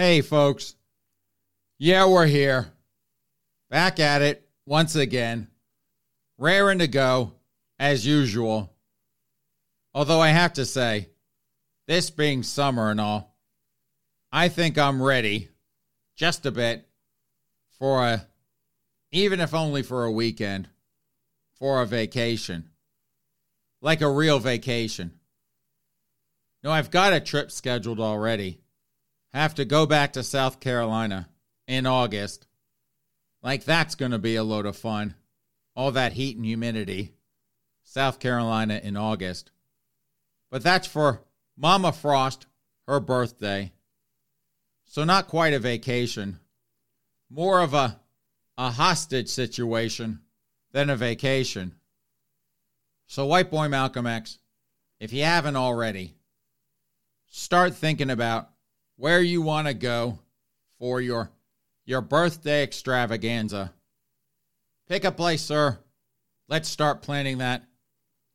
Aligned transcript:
Hey, 0.00 0.22
folks. 0.22 0.76
Yeah, 1.78 2.06
we're 2.06 2.24
here. 2.24 2.72
Back 3.68 4.00
at 4.00 4.22
it 4.22 4.48
once 4.64 4.96
again. 4.96 5.48
Raring 6.38 6.78
to 6.78 6.88
go, 6.88 7.34
as 7.78 8.06
usual. 8.06 8.72
Although 9.92 10.20
I 10.20 10.28
have 10.28 10.54
to 10.54 10.64
say, 10.64 11.10
this 11.86 12.08
being 12.08 12.42
summer 12.42 12.90
and 12.90 12.98
all, 12.98 13.36
I 14.32 14.48
think 14.48 14.78
I'm 14.78 15.02
ready 15.02 15.50
just 16.16 16.46
a 16.46 16.50
bit 16.50 16.88
for 17.78 18.02
a, 18.02 18.26
even 19.12 19.38
if 19.38 19.52
only 19.52 19.82
for 19.82 20.06
a 20.06 20.10
weekend, 20.10 20.66
for 21.52 21.82
a 21.82 21.86
vacation. 21.86 22.70
Like 23.82 24.00
a 24.00 24.10
real 24.10 24.38
vacation. 24.38 25.12
No, 26.64 26.70
I've 26.70 26.90
got 26.90 27.12
a 27.12 27.20
trip 27.20 27.50
scheduled 27.50 28.00
already. 28.00 28.59
Have 29.32 29.54
to 29.54 29.64
go 29.64 29.86
back 29.86 30.14
to 30.14 30.22
South 30.22 30.60
Carolina 30.60 31.28
in 31.66 31.86
August. 31.86 32.46
Like 33.42 33.64
that's 33.64 33.94
going 33.94 34.10
to 34.12 34.18
be 34.18 34.36
a 34.36 34.44
load 34.44 34.66
of 34.66 34.76
fun. 34.76 35.14
All 35.76 35.92
that 35.92 36.12
heat 36.12 36.36
and 36.36 36.44
humidity. 36.44 37.14
South 37.84 38.18
Carolina 38.18 38.80
in 38.82 38.96
August. 38.96 39.50
But 40.50 40.62
that's 40.62 40.86
for 40.86 41.22
Mama 41.56 41.92
Frost, 41.92 42.46
her 42.86 43.00
birthday. 43.00 43.72
So 44.84 45.04
not 45.04 45.28
quite 45.28 45.54
a 45.54 45.58
vacation. 45.58 46.40
More 47.28 47.60
of 47.60 47.74
a 47.74 48.00
a 48.60 48.70
hostage 48.70 49.28
situation 49.28 50.20
than 50.72 50.90
a 50.90 50.96
vacation. 50.96 51.74
So 53.06 53.24
white 53.24 53.50
boy 53.50 53.68
Malcolm 53.68 54.06
X, 54.06 54.38
if 55.00 55.14
you 55.14 55.24
haven't 55.24 55.56
already, 55.56 56.14
start 57.30 57.74
thinking 57.74 58.10
about 58.10 58.50
where 59.00 59.22
you 59.22 59.40
want 59.40 59.66
to 59.66 59.72
go 59.72 60.18
for 60.78 61.00
your 61.00 61.30
your 61.86 62.02
birthday 62.02 62.62
extravaganza. 62.62 63.72
Pick 64.88 65.04
a 65.04 65.10
place, 65.10 65.40
sir. 65.40 65.78
Let's 66.48 66.68
start 66.68 67.00
planning 67.00 67.38
that. 67.38 67.64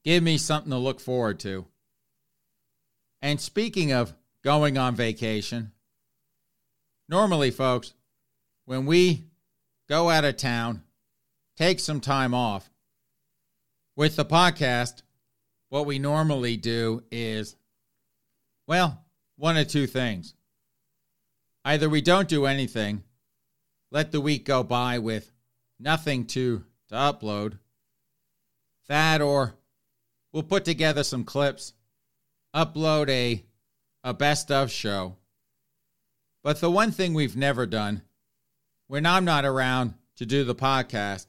Give 0.04 0.24
me 0.24 0.40
something 0.40 0.72
to 0.72 0.78
look 0.78 1.00
forward 1.00 1.40
to. 1.42 1.68
And 3.22 3.40
speaking 3.40 3.94
of 3.94 4.16
going 4.44 4.76
on 4.76 4.96
vacation, 4.96 5.72
normally, 7.08 7.52
folks, 7.52 7.94
when 8.66 8.88
we 8.88 9.24
go 9.88 10.10
out 10.10 10.26
of 10.26 10.36
town, 10.36 10.82
take 11.56 11.80
some 11.80 12.00
time 12.00 12.34
off, 12.34 12.72
with 13.96 14.16
the 14.16 14.26
podcast, 14.26 15.04
what 15.70 15.86
we 15.86 16.00
normally 16.00 16.58
do 16.58 17.04
is, 17.12 17.56
well, 18.68 19.06
one 19.38 19.58
of 19.58 19.68
two 19.68 19.86
things. 19.86 20.34
Either 21.68 21.90
we 21.90 22.00
don't 22.00 22.30
do 22.30 22.46
anything, 22.46 23.04
let 23.90 24.12
the 24.12 24.22
week 24.22 24.46
go 24.46 24.62
by 24.62 25.00
with 25.00 25.32
nothing 25.80 26.24
to, 26.28 26.64
to 26.88 26.94
upload, 26.94 27.58
that 28.88 29.20
or 29.20 29.56
we'll 30.32 30.44
put 30.44 30.64
together 30.64 31.04
some 31.04 31.24
clips, 31.24 31.74
upload 32.54 33.10
a, 33.10 33.44
a 34.04 34.14
best 34.14 34.52
of 34.52 34.70
show. 34.70 35.16
But 36.44 36.62
the 36.62 36.70
one 36.70 36.92
thing 36.92 37.16
we've 37.16 37.36
never 37.36 37.66
done, 37.66 38.04
when 38.86 39.08
I'm 39.08 39.26
not 39.26 39.44
around 39.44 39.96
to 40.18 40.26
do 40.28 40.44
the 40.44 40.54
podcast, 40.54 41.26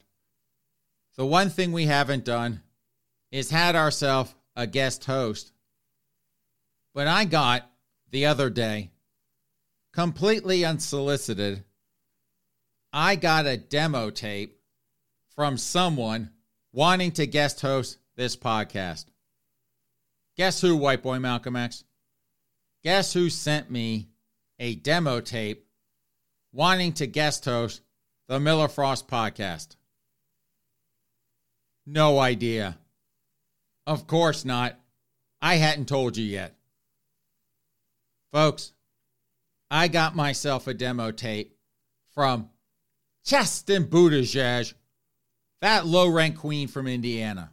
the 1.16 1.24
one 1.24 1.48
thing 1.48 1.72
we 1.72 1.86
haven't 1.86 2.26
done 2.26 2.60
is 3.32 3.48
had 3.48 3.74
ourselves 3.74 4.34
a 4.54 4.66
guest 4.66 5.06
host. 5.06 5.52
But 6.92 7.06
I 7.06 7.24
got 7.24 7.70
the 8.10 8.26
other 8.26 8.50
day 8.50 8.90
completely 9.96 10.62
unsolicited, 10.62 11.64
I 12.92 13.16
got 13.16 13.46
a 13.46 13.56
demo 13.56 14.10
tape 14.10 14.60
from 15.34 15.56
someone 15.56 16.32
wanting 16.70 17.12
to 17.12 17.26
guest 17.26 17.62
host 17.62 17.96
this 18.14 18.36
podcast. 18.36 19.06
Guess 20.36 20.60
who, 20.60 20.76
White 20.76 21.02
Boy 21.02 21.18
Malcolm 21.18 21.56
X? 21.56 21.82
Guess 22.84 23.14
who 23.14 23.30
sent 23.30 23.70
me 23.70 24.08
a 24.58 24.74
demo 24.74 25.22
tape 25.22 25.66
wanting 26.52 26.92
to 26.92 27.06
guest 27.06 27.46
host 27.46 27.80
the 28.28 28.38
Miller 28.38 28.68
Frost 28.68 29.08
podcast? 29.08 29.76
No 31.86 32.18
idea. 32.18 32.76
Of 33.86 34.06
course 34.06 34.44
not. 34.44 34.78
I 35.40 35.54
hadn't 35.54 35.88
told 35.88 36.18
you 36.18 36.24
yet. 36.26 36.54
Folks, 38.30 38.74
I 39.70 39.88
got 39.88 40.14
myself 40.14 40.66
a 40.66 40.74
demo 40.74 41.10
tape 41.10 41.56
from 42.14 42.50
Chasten 43.24 43.84
Buttigieg, 43.84 44.74
that 45.60 45.86
low 45.86 46.08
rank 46.08 46.38
queen 46.38 46.68
from 46.68 46.86
Indiana. 46.86 47.50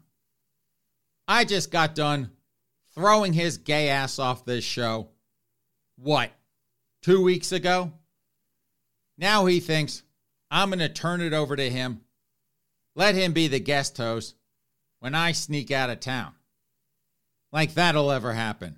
I 1.28 1.46
just 1.46 1.72
got 1.72 1.96
done 1.96 2.32
throwing 2.94 3.34
his 3.34 3.58
gay 3.58 3.90
ass 3.90 4.20
off 4.20 4.46
this 4.46 4.64
show. 4.64 5.10
What, 5.98 6.32
two 7.02 7.24
weeks 7.24 7.52
ago? 7.52 7.94
Now 9.18 9.46
he 9.46 9.60
thinks 9.60 10.04
I'm 10.52 10.70
going 10.70 10.80
to 10.80 10.90
turn 10.90 11.22
it 11.22 11.34
over 11.34 11.56
to 11.56 11.70
him, 11.70 12.02
let 12.96 13.16
him 13.16 13.34
be 13.34 13.48
the 13.48 13.60
guest 13.60 13.98
host 13.98 14.36
when 15.00 15.16
I 15.16 15.32
sneak 15.32 15.72
out 15.72 15.90
of 15.90 16.00
town. 16.00 16.34
Like 17.52 17.74
that'll 17.74 18.12
ever 18.12 18.34
happen. 18.34 18.78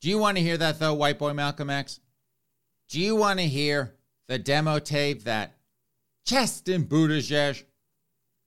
Do 0.00 0.08
you 0.08 0.18
want 0.18 0.36
to 0.36 0.42
hear 0.42 0.56
that 0.56 0.78
though, 0.78 0.94
white 0.94 1.18
boy 1.18 1.32
Malcolm 1.32 1.70
X? 1.70 2.00
Do 2.88 3.00
you 3.00 3.16
want 3.16 3.40
to 3.40 3.46
hear 3.46 3.94
the 4.28 4.38
demo 4.38 4.78
tape 4.78 5.24
that 5.24 5.56
Chasten 6.24 6.84
Buttigieg, 6.84 7.64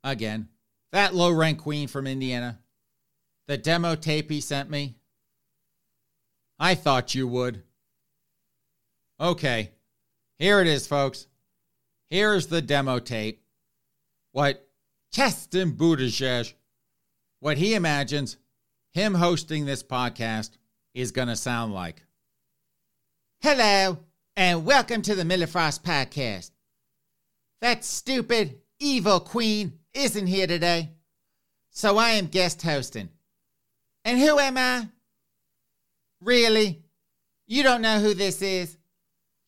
again, 0.04 0.50
that 0.92 1.16
low 1.16 1.32
rank 1.32 1.60
queen 1.60 1.88
from 1.88 2.08
Indiana, 2.08 2.60
the 3.48 3.58
demo 3.58 3.96
tape 3.96 4.30
he 4.30 4.42
sent 4.42 4.70
me? 4.70 4.96
I 6.60 6.76
thought 6.76 7.16
you 7.16 7.28
would. 7.28 7.64
Okay, 9.20 9.72
here 10.38 10.62
it 10.62 10.68
is, 10.68 10.88
folks. 10.88 11.28
Here's 12.10 12.48
the 12.48 12.62
demo 12.62 13.00
tape. 13.00 13.44
What 14.32 14.68
Chasten 15.12 15.74
Buttigieg, 15.74 16.54
what 17.40 17.58
he 17.58 17.74
imagines 17.74 18.38
him 18.92 19.16
hosting 19.16 19.66
this 19.66 19.84
podcast 19.84 20.52
is 20.94 21.12
going 21.12 21.28
to 21.28 21.36
sound 21.36 21.74
like. 21.74 22.04
Hello, 23.42 24.00
and 24.36 24.66
welcome 24.66 25.02
to 25.04 25.16
the 25.16 25.26
Miller 25.26 25.48
Frost 25.48 25.84
Podcast. 25.84 26.52
That 27.62 27.86
stupid, 27.86 28.60
evil 28.80 29.20
queen 29.20 29.80
isn't 29.94 30.28
here 30.28 30.48
today, 30.48 30.92
so 31.70 31.98
I 31.98 32.12
am 32.12 32.28
guest 32.28 32.62
hosting. 32.62 33.10
And 34.04 34.20
who 34.20 34.40
am 34.40 34.58
I? 34.58 34.88
Really? 36.22 36.84
You 37.48 37.64
don't 37.64 37.82
know 37.82 38.00
who 38.00 38.14
this 38.14 38.42
is? 38.42 38.78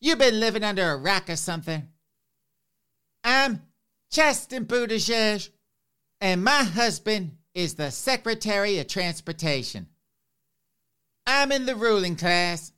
You've 0.00 0.18
been 0.18 0.40
living 0.40 0.64
under 0.64 0.90
a 0.90 0.96
rock 0.96 1.30
or 1.30 1.36
something. 1.36 1.88
I'm 3.24 3.62
Chasten 4.10 4.64
Buttigieg, 4.64 5.48
and 6.20 6.42
my 6.42 6.64
husband 6.64 7.36
is 7.54 7.74
the 7.74 7.90
Secretary 7.90 8.78
of 8.78 8.88
Transportation. 8.88 9.86
I'm 11.26 11.52
in 11.52 11.66
the 11.66 11.76
ruling 11.76 12.16
class, 12.16 12.72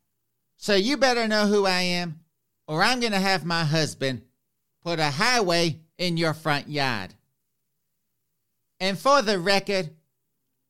so 0.57 0.75
you 0.75 0.97
better 0.97 1.27
know 1.29 1.47
who 1.47 1.67
I 1.67 1.81
am, 1.81 2.21
or 2.67 2.83
I'm 2.83 3.01
going 3.01 3.13
to 3.13 3.19
have 3.21 3.45
my 3.45 3.65
husband 3.65 4.23
put 4.83 4.99
a 4.99 5.11
highway 5.11 5.81
in 5.99 6.17
your 6.17 6.35
front 6.35 6.69
yard. 6.69 7.15
And 8.81 8.99
for 8.99 9.23
the 9.23 9.39
record, 9.39 9.91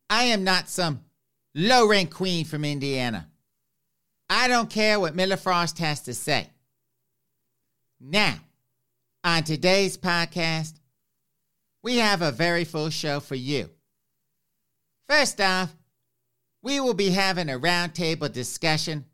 I 0.08 0.24
am 0.24 0.44
not 0.44 0.68
some 0.68 1.04
low 1.54 1.88
rank 1.88 2.14
queen 2.14 2.44
from 2.44 2.64
Indiana. 2.64 3.28
I 4.28 4.48
don't 4.48 4.70
care 4.70 5.00
what 5.00 5.16
Miller 5.16 5.36
Frost 5.36 5.78
has 5.78 6.00
to 6.02 6.14
say. 6.14 6.50
Now, 8.00 8.36
on 9.22 9.42
today's 9.42 9.96
podcast, 9.96 10.74
we 11.82 11.98
have 11.98 12.22
a 12.22 12.32
very 12.32 12.64
full 12.64 12.90
show 12.90 13.20
for 13.20 13.34
you. 13.34 13.70
First 15.08 15.40
off, 15.40 15.74
we 16.64 16.80
will 16.80 16.94
be 16.94 17.10
having 17.10 17.50
a 17.50 17.58
roundtable 17.58 18.32
discussion 18.32 19.04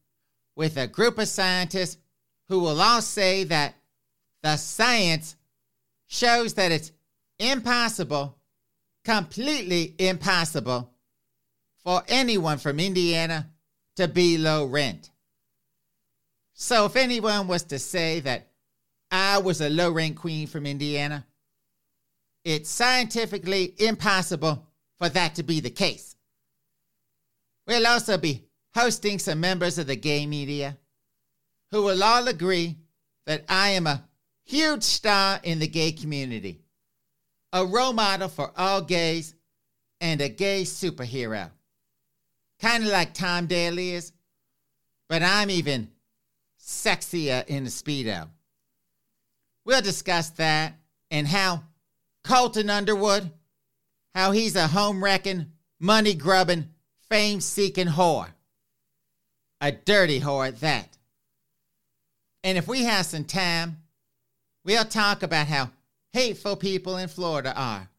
with 0.55 0.77
a 0.77 0.87
group 0.87 1.19
of 1.19 1.27
scientists 1.27 1.99
who 2.49 2.61
will 2.61 2.81
all 2.81 3.03
say 3.03 3.43
that 3.43 3.75
the 4.43 4.57
science 4.57 5.35
shows 6.07 6.55
that 6.55 6.71
it's 6.71 6.93
impossible, 7.41 8.39
completely 9.05 9.97
impossible, 9.99 10.93
for 11.83 12.05
anyone 12.07 12.57
from 12.57 12.79
Indiana 12.79 13.51
to 13.97 14.07
be 14.07 14.39
low 14.39 14.65
rent. 14.65 15.11
So 16.55 16.85
if 16.85 16.95
anyone 16.95 17.49
was 17.49 17.65
to 17.65 17.81
say 17.81 18.21
that 18.21 18.47
I 19.11 19.39
was 19.39 19.61
a 19.61 19.69
low 19.69 19.91
rent 19.91 20.15
queen 20.15 20.47
from 20.47 20.67
Indiana, 20.67 21.27
it's 22.45 22.71
scientifically 22.71 23.75
impossible 23.79 24.69
for 25.01 25.09
that 25.09 25.35
to 25.35 25.43
be 25.43 25.59
the 25.59 25.71
case. 25.71 26.15
We'll 27.67 27.87
also 27.87 28.19
be 28.19 28.45
hosting 28.75 29.19
some 29.19 29.41
members 29.41 29.79
of 29.79 29.87
the 29.87 29.97
gay 29.97 30.27
media 30.27 30.79
who 31.71 31.83
will 31.83 32.03
all 32.03 32.27
agree 32.29 32.77
that 33.27 33.45
I 33.49 33.71
am 33.71 33.87
a 33.87 34.05
huge 34.45 34.83
star 34.83 35.41
in 35.43 35.59
the 35.59 35.69
gay 35.69 35.93
community, 35.93 36.61
a 37.53 37.65
role 37.65 37.93
model 37.93 38.29
for 38.29 38.53
all 38.57 38.83
gays, 38.83 39.35
and 40.01 40.21
a 40.21 40.29
gay 40.29 40.63
superhero. 40.63 41.51
Kind 42.61 42.85
of 42.85 42.91
like 42.91 43.15
Tom 43.15 43.47
Daley 43.47 43.93
is, 43.93 44.13
but 45.09 45.23
I'm 45.23 45.51
even 45.51 45.91
sexier 46.61 47.47
in 47.47 47.65
the 47.65 47.71
Speedo. 47.71 48.29
We'll 49.65 49.83
discuss 49.83 50.31
that 50.31 50.75
and 51.11 51.27
how 51.27 51.65
Colton 52.25 52.71
Underwood, 52.71 53.31
how 54.15 54.33
he's 54.33 54.57
a 54.57 54.67
home 54.67 55.03
wrecking, 55.03 55.53
money 55.79 56.15
grubbing, 56.15 56.69
fame 57.11 57.41
seeking 57.41 57.89
whore. 57.89 58.29
A 59.61 59.73
dirty 59.73 60.21
whore 60.21 60.49
at 60.49 60.61
that. 60.61 60.97
And 62.43 62.57
if 62.57 62.67
we 62.67 62.85
have 62.85 63.05
some 63.05 63.25
time, 63.25 63.83
we'll 64.65 64.85
talk 64.85 65.23
about 65.23 65.49
how 65.49 65.71
hateful 66.13 66.57
people 66.57 66.97
in 66.97 67.09
Florida 67.09 67.53
are 67.55 67.91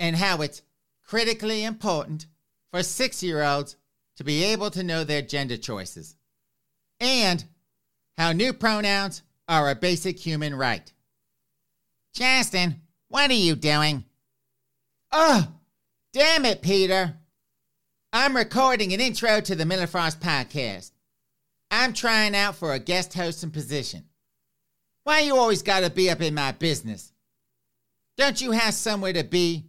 and 0.00 0.16
how 0.16 0.40
it's 0.40 0.62
critically 1.06 1.64
important 1.64 2.26
for 2.70 2.82
six 2.82 3.22
year 3.22 3.42
olds 3.42 3.76
to 4.16 4.24
be 4.24 4.44
able 4.44 4.70
to 4.70 4.82
know 4.82 5.04
their 5.04 5.22
gender 5.22 5.56
choices 5.56 6.16
and 7.00 7.44
how 8.16 8.32
new 8.32 8.52
pronouns 8.52 9.22
are 9.48 9.68
a 9.68 9.74
basic 9.74 10.18
human 10.18 10.54
right. 10.54 10.92
Chasten, 12.14 12.80
what 13.08 13.30
are 13.30 13.34
you 13.34 13.56
doing? 13.56 14.04
Oh, 15.12 15.46
damn 16.12 16.44
it, 16.44 16.62
Peter. 16.62 17.16
I'm 18.16 18.36
recording 18.36 18.92
an 18.92 19.00
intro 19.00 19.40
to 19.40 19.56
the 19.56 19.66
Miller 19.66 19.88
Frost 19.88 20.20
podcast. 20.20 20.92
I'm 21.68 21.92
trying 21.92 22.36
out 22.36 22.54
for 22.54 22.72
a 22.72 22.78
guest 22.78 23.12
hosting 23.12 23.50
position. 23.50 24.04
Why 25.02 25.18
you 25.18 25.36
always 25.36 25.64
gotta 25.64 25.90
be 25.90 26.08
up 26.08 26.20
in 26.20 26.32
my 26.32 26.52
business? 26.52 27.12
Don't 28.16 28.40
you 28.40 28.52
have 28.52 28.74
somewhere 28.74 29.12
to 29.14 29.24
be? 29.24 29.64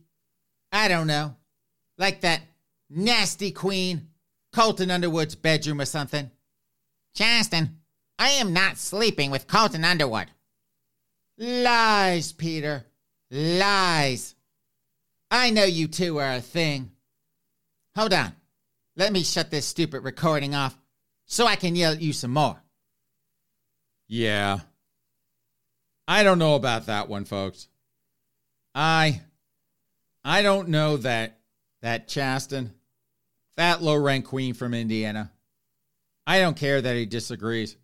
I 0.72 0.88
don't 0.88 1.08
know. 1.08 1.38
Like 1.98 2.22
that 2.22 2.44
nasty 2.88 3.50
queen, 3.50 4.10
Colton 4.54 4.92
Underwood's 4.92 5.34
bedroom 5.34 5.82
or 5.82 5.86
something. 5.86 6.30
Chasten, 7.16 7.80
I 8.20 8.30
am 8.30 8.54
not 8.54 8.78
sleeping 8.78 9.32
with 9.32 9.48
Colton 9.48 9.84
Underwood. 9.84 10.28
Lies, 11.40 12.32
Peter. 12.32 12.86
Lies. 13.32 14.36
I 15.32 15.50
know 15.50 15.66
you 15.66 15.88
two 15.88 16.20
are 16.20 16.34
a 16.34 16.42
thing. 16.42 16.92
Hold 17.96 18.14
on. 18.14 18.34
Let 18.98 19.14
me 19.14 19.24
shut 19.24 19.52
this 19.52 19.66
stupid 19.66 20.04
recording 20.04 20.54
off 20.54 20.78
so 21.26 21.46
I 21.46 21.56
can 21.56 21.76
yell 21.76 21.94
at 21.94 22.02
you 22.02 22.14
some 22.14 22.32
more. 22.32 22.62
Yeah. 24.08 24.60
I 26.08 26.24
don't 26.24 26.40
know 26.40 26.56
about 26.56 26.86
that 26.86 27.10
one, 27.10 27.26
folks. 27.26 27.68
I 28.74 29.22
I 30.24 30.42
don't 30.42 30.70
know 30.70 30.98
that 30.98 31.40
that 31.82 32.08
Chasten, 32.08 32.74
that 33.56 33.82
low 33.82 33.96
rank 33.96 34.26
queen 34.26 34.54
from 34.54 34.74
Indiana. 34.74 35.32
I 36.28 36.40
don't 36.40 36.58
care 36.58 36.82
that 36.82 36.96
he 36.96 37.06
disagrees. 37.06 37.78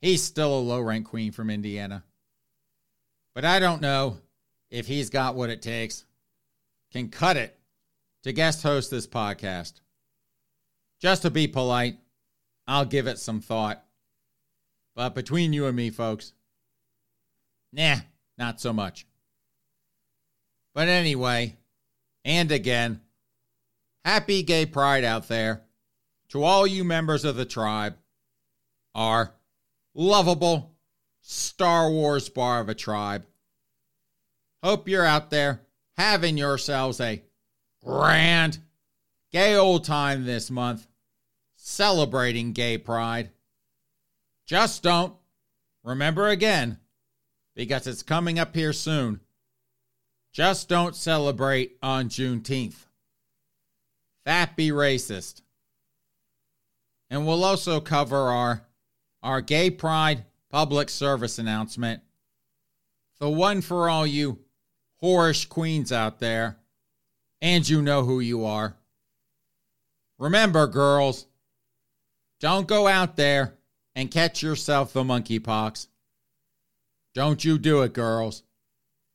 He's 0.00 0.22
still 0.22 0.56
a 0.56 0.60
low 0.60 0.80
rank 0.80 1.08
queen 1.08 1.32
from 1.32 1.50
Indiana. 1.50 2.04
But 3.34 3.44
I 3.44 3.58
don't 3.58 3.80
know 3.80 4.18
if 4.70 4.86
he's 4.86 5.10
got 5.10 5.34
what 5.34 5.50
it 5.50 5.62
takes, 5.62 6.04
can 6.92 7.08
cut 7.08 7.36
it 7.36 7.58
to 8.22 8.32
guest 8.32 8.62
host 8.62 8.90
this 8.90 9.06
podcast. 9.06 9.80
Just 11.00 11.22
to 11.22 11.30
be 11.30 11.48
polite, 11.48 11.96
I'll 12.66 12.84
give 12.84 13.06
it 13.06 13.18
some 13.18 13.40
thought. 13.40 13.84
But 14.94 15.14
between 15.14 15.52
you 15.52 15.66
and 15.66 15.76
me, 15.76 15.90
folks, 15.90 16.32
nah, 17.72 17.96
not 18.38 18.60
so 18.60 18.72
much. 18.72 19.06
But 20.74 20.88
anyway, 20.88 21.56
and 22.24 22.52
again, 22.52 23.00
happy 24.04 24.42
gay 24.42 24.66
pride 24.66 25.04
out 25.04 25.28
there 25.28 25.62
to 26.28 26.44
all 26.44 26.66
you 26.66 26.84
members 26.84 27.24
of 27.24 27.36
the 27.36 27.44
tribe, 27.44 27.96
our 28.94 29.34
lovable 29.94 30.72
Star 31.20 31.90
Wars 31.90 32.28
bar 32.28 32.60
of 32.60 32.68
a 32.68 32.74
tribe. 32.74 33.26
Hope 34.62 34.88
you're 34.88 35.04
out 35.04 35.30
there 35.30 35.62
having 35.96 36.38
yourselves 36.38 37.00
a 37.00 37.22
grand 37.84 38.58
gay 39.30 39.56
old 39.56 39.84
time 39.84 40.24
this 40.24 40.50
month, 40.50 40.86
celebrating 41.56 42.52
gay 42.52 42.78
pride. 42.78 43.30
Just 44.46 44.82
don't 44.82 45.14
remember 45.82 46.28
again, 46.28 46.78
because 47.54 47.86
it's 47.86 48.02
coming 48.02 48.38
up 48.38 48.54
here 48.54 48.72
soon. 48.72 49.20
Just 50.32 50.68
don't 50.68 50.96
celebrate 50.96 51.76
on 51.82 52.08
Juneteenth. 52.08 52.86
That 54.24 54.56
be 54.56 54.70
racist. 54.70 55.42
And 57.10 57.26
we'll 57.26 57.44
also 57.44 57.80
cover 57.80 58.16
our, 58.16 58.62
our 59.22 59.40
gay 59.40 59.70
pride 59.70 60.24
public 60.48 60.88
service 60.88 61.38
announcement. 61.38 62.02
The 63.18 63.28
one 63.28 63.60
for 63.60 63.90
all 63.90 64.06
you 64.06 64.38
whorish 65.02 65.48
queens 65.48 65.92
out 65.92 66.18
there, 66.20 66.56
and 67.42 67.68
you 67.68 67.82
know 67.82 68.04
who 68.04 68.20
you 68.20 68.46
are. 68.46 68.76
Remember, 70.18 70.68
girls, 70.68 71.26
don't 72.38 72.68
go 72.68 72.86
out 72.86 73.16
there 73.16 73.54
and 73.96 74.10
catch 74.10 74.42
yourself 74.42 74.92
the 74.92 75.02
monkeypox. 75.02 75.88
Don't 77.14 77.44
you 77.44 77.58
do 77.58 77.82
it, 77.82 77.92
girls, 77.92 78.44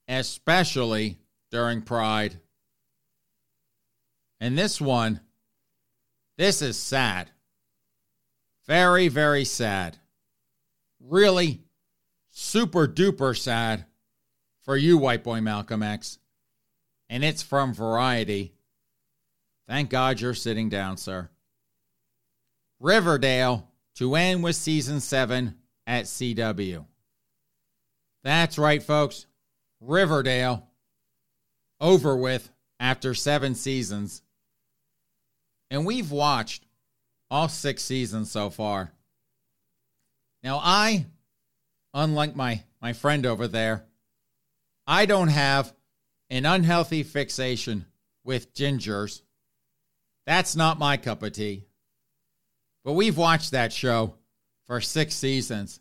especially 0.08 1.18
during 1.50 1.82
Pride. 1.82 2.38
And 4.40 4.58
this 4.58 4.80
one, 4.80 5.22
this 6.38 6.62
is 6.62 6.78
sad. 6.78 7.32
Very, 8.68 9.08
very 9.08 9.46
sad. 9.46 9.98
Really 11.00 11.62
super 12.30 12.88
duper 12.88 13.36
sad 13.36 13.86
for 14.62 14.76
you, 14.76 14.98
white 14.98 15.24
boy 15.24 15.40
Malcolm 15.40 15.82
X. 15.82 16.20
And 17.10 17.24
it's 17.24 17.42
from 17.42 17.74
Variety. 17.74 18.54
Thank 19.68 19.90
God 19.90 20.20
you're 20.20 20.34
sitting 20.34 20.70
down, 20.70 20.98
sir. 20.98 21.30
Riverdale 22.80 23.70
to 23.96 24.16
end 24.16 24.44
with 24.44 24.56
season 24.56 25.00
7 25.00 25.56
at 25.86 26.06
CW. 26.06 26.86
That's 28.24 28.58
right, 28.58 28.84
folks. 28.84 29.26
Riverdale 29.80 30.68
over 31.80 32.16
with 32.16 32.50
after 32.80 33.14
seven 33.14 33.56
seasons. 33.56 34.22
And 35.70 35.86
we've 35.86 36.12
watched 36.12 36.66
all 37.30 37.48
six 37.48 37.84
seasons 37.84 38.32
so 38.32 38.50
far. 38.50 38.92
Now, 40.44 40.60
I, 40.64 41.06
unlike 41.94 42.36
my, 42.36 42.64
my 42.82 42.94
friend 42.94 43.26
over 43.26 43.48
there, 43.48 43.86
I 44.86 45.06
don't 45.06 45.28
have 45.30 45.74
an 46.30 46.46
unhealthy 46.46 47.04
fixation 47.04 47.86
with 48.24 48.54
gingers. 48.54 49.22
That's 50.26 50.56
not 50.56 50.80
my 50.80 50.98
cup 50.98 51.24
of 51.24 51.34
tea. 51.34 51.64
But 52.84 52.94
we've 52.94 53.18
watched 53.18 53.52
that 53.52 53.72
show 53.72 54.16
for 54.66 54.82
six 54.82 55.16
seasons. 55.16 55.80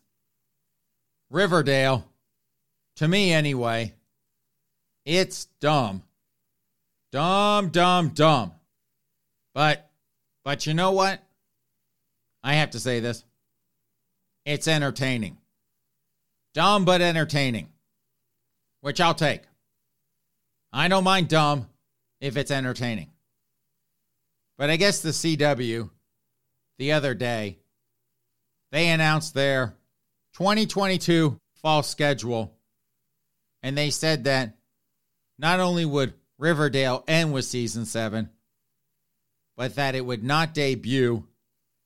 Riverdale, 1.31 2.05
to 2.97 3.09
me 3.09 3.33
anyway, 3.33 3.95
it's 5.05 5.47
dumb. 5.61 6.03
Dumb, 7.13 7.71
dumb, 7.71 8.11
dumb. 8.11 8.53
But, 9.55 9.91
but 10.45 10.67
you 10.67 10.75
know 10.75 10.93
what? 10.93 11.23
I 12.43 12.55
have 12.55 12.71
to 12.71 12.81
say 12.81 13.01
this. 13.01 13.25
It's 14.45 14.69
entertaining. 14.69 15.39
Dumb, 16.55 16.85
but 16.85 17.01
entertaining 17.01 17.69
which 18.87 19.01
I'll 19.01 19.15
take. 19.15 19.41
I 20.77 20.89
don't 20.89 21.05
mind 21.05 21.29
dumb 21.29 21.71
if 22.21 22.37
it's 22.37 22.51
entertaining. 22.51 23.11
But 24.59 24.69
I 24.69 24.77
guess 24.77 25.01
the 25.01 25.09
CW 25.09 25.89
the 26.77 26.93
other 26.93 27.15
day, 27.15 27.61
they 28.73 28.89
announced 28.91 29.33
their 29.33 29.75
2022 30.35 31.41
fall 31.63 31.83
schedule. 31.83 32.59
And 33.63 33.77
they 33.77 33.89
said 33.89 34.25
that 34.25 34.59
not 35.39 35.61
only 35.61 35.87
would 35.87 36.13
Riverdale 36.37 37.05
end 37.09 37.33
with 37.33 37.47
season 37.47 37.87
seven, 37.87 38.29
but 39.57 39.77
that 39.77 39.95
it 39.95 40.05
would 40.05 40.23
not 40.23 40.53
debut 40.53 41.27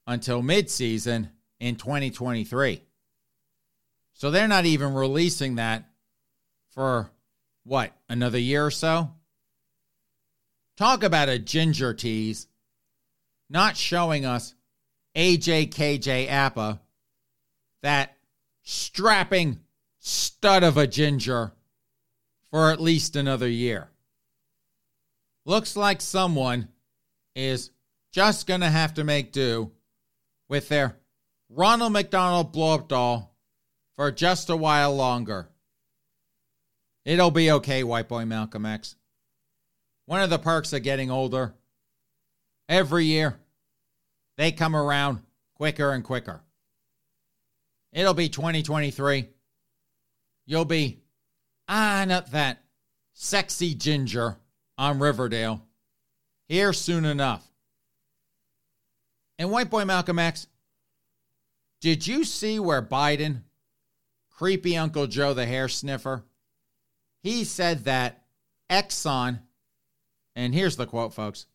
until 0.04 0.42
midseason 0.42 1.30
in 1.60 1.76
2023. 1.76 2.82
So 4.14 4.32
they're 4.32 4.48
not 4.48 4.66
even 4.66 4.94
releasing 4.94 5.54
that 5.54 5.88
for 6.72 7.12
what, 7.64 7.92
another 8.08 8.38
year 8.38 8.66
or 8.66 8.70
so? 8.70 9.10
Talk 10.76 11.02
about 11.02 11.28
a 11.28 11.38
ginger 11.38 11.92
tease. 11.92 12.46
Not 13.48 13.76
showing 13.76 14.24
us 14.24 14.54
a 15.14 15.36
KJ 15.36 16.28
Apa, 16.30 16.80
that 17.82 18.16
strapping 18.62 19.60
stud 19.98 20.62
of 20.62 20.76
a 20.76 20.86
ginger 20.86 21.52
for 22.50 22.70
at 22.70 22.80
least 22.80 23.16
another 23.16 23.48
year. 23.48 23.90
Looks 25.44 25.76
like 25.76 26.00
someone 26.00 26.68
is 27.34 27.70
just 28.12 28.46
going 28.46 28.60
to 28.60 28.70
have 28.70 28.94
to 28.94 29.04
make 29.04 29.32
do 29.32 29.72
with 30.48 30.68
their 30.68 30.96
Ronald 31.48 31.92
McDonald 31.92 32.52
blow 32.52 32.74
up 32.74 32.88
doll 32.88 33.34
for 33.96 34.10
just 34.10 34.48
a 34.48 34.56
while 34.56 34.94
longer. 34.94 35.49
It'll 37.04 37.30
be 37.30 37.50
okay, 37.52 37.82
white 37.82 38.08
boy 38.08 38.24
Malcolm 38.24 38.66
X. 38.66 38.96
One 40.06 40.20
of 40.20 40.30
the 40.30 40.38
perks 40.38 40.72
of 40.72 40.82
getting 40.82 41.10
older, 41.10 41.54
every 42.68 43.06
year, 43.06 43.38
they 44.36 44.52
come 44.52 44.74
around 44.74 45.20
quicker 45.54 45.92
and 45.92 46.04
quicker. 46.04 46.40
It'll 47.92 48.14
be 48.14 48.28
2023. 48.28 49.28
You'll 50.46 50.64
be 50.64 51.00
on 51.68 52.10
up 52.10 52.30
that 52.30 52.62
sexy 53.12 53.74
ginger 53.74 54.36
on 54.76 54.98
Riverdale 54.98 55.62
here 56.48 56.72
soon 56.72 57.04
enough. 57.04 57.46
And 59.38 59.50
White 59.50 59.70
Boy 59.70 59.84
Malcolm 59.84 60.18
X, 60.18 60.46
did 61.80 62.06
you 62.06 62.24
see 62.24 62.58
where 62.58 62.82
Biden, 62.82 63.42
creepy 64.30 64.76
Uncle 64.76 65.06
Joe 65.06 65.32
the 65.32 65.46
hair 65.46 65.68
sniffer, 65.68 66.24
he 67.22 67.44
said 67.44 67.84
that 67.84 68.22
Exxon, 68.70 69.40
and 70.34 70.54
here's 70.54 70.76
the 70.76 70.86
quote, 70.86 71.14
folks 71.14 71.46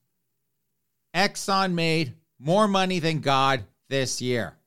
Exxon 1.14 1.74
made 1.74 2.14
more 2.40 2.68
money 2.68 3.00
than 3.00 3.20
God 3.20 3.64
this 3.88 4.22
year. 4.22 4.58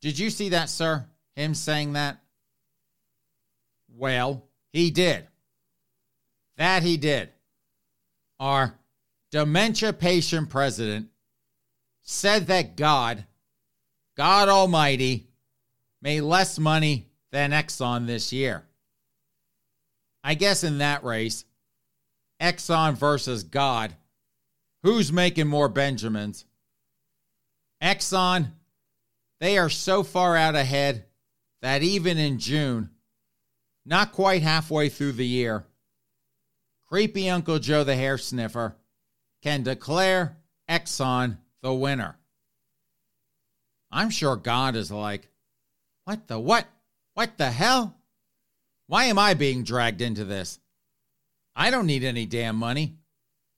Did 0.00 0.18
you 0.18 0.30
see 0.30 0.50
that, 0.50 0.68
sir? 0.68 1.06
Him 1.34 1.54
saying 1.54 1.94
that? 1.94 2.18
Well, 3.96 4.44
he 4.72 4.90
did. 4.90 5.26
That 6.56 6.82
he 6.82 6.96
did. 6.96 7.30
Our 8.38 8.74
dementia 9.30 9.92
patient 9.92 10.50
president 10.50 11.08
said 12.02 12.48
that 12.48 12.76
God, 12.76 13.24
God 14.16 14.48
Almighty, 14.48 15.26
made 16.02 16.20
less 16.20 16.58
money 16.58 17.08
than 17.30 17.52
Exxon 17.52 18.06
this 18.06 18.32
year. 18.32 18.64
I 20.26 20.34
guess 20.34 20.64
in 20.64 20.78
that 20.78 21.04
race, 21.04 21.44
Exxon 22.40 22.94
versus 22.94 23.44
God, 23.44 23.94
who's 24.82 25.12
making 25.12 25.48
more 25.48 25.68
Benjamins? 25.68 26.46
Exxon, 27.82 28.52
they 29.38 29.58
are 29.58 29.68
so 29.68 30.02
far 30.02 30.34
out 30.34 30.54
ahead 30.54 31.04
that 31.60 31.82
even 31.82 32.16
in 32.16 32.38
June, 32.38 32.88
not 33.84 34.12
quite 34.12 34.42
halfway 34.42 34.88
through 34.88 35.12
the 35.12 35.26
year, 35.26 35.66
creepy 36.88 37.28
Uncle 37.28 37.58
Joe 37.58 37.84
the 37.84 37.94
hair 37.94 38.16
sniffer 38.16 38.76
can 39.42 39.62
declare 39.62 40.38
Exxon 40.70 41.36
the 41.60 41.74
winner. 41.74 42.16
I'm 43.90 44.08
sure 44.08 44.36
God 44.36 44.74
is 44.74 44.90
like, 44.90 45.28
what 46.04 46.28
the 46.28 46.38
what? 46.38 46.66
What 47.12 47.36
the 47.36 47.50
hell? 47.50 47.94
Why 48.86 49.04
am 49.04 49.18
I 49.18 49.34
being 49.34 49.64
dragged 49.64 50.00
into 50.00 50.24
this? 50.24 50.58
I 51.56 51.70
don't 51.70 51.86
need 51.86 52.04
any 52.04 52.26
damn 52.26 52.56
money. 52.56 52.96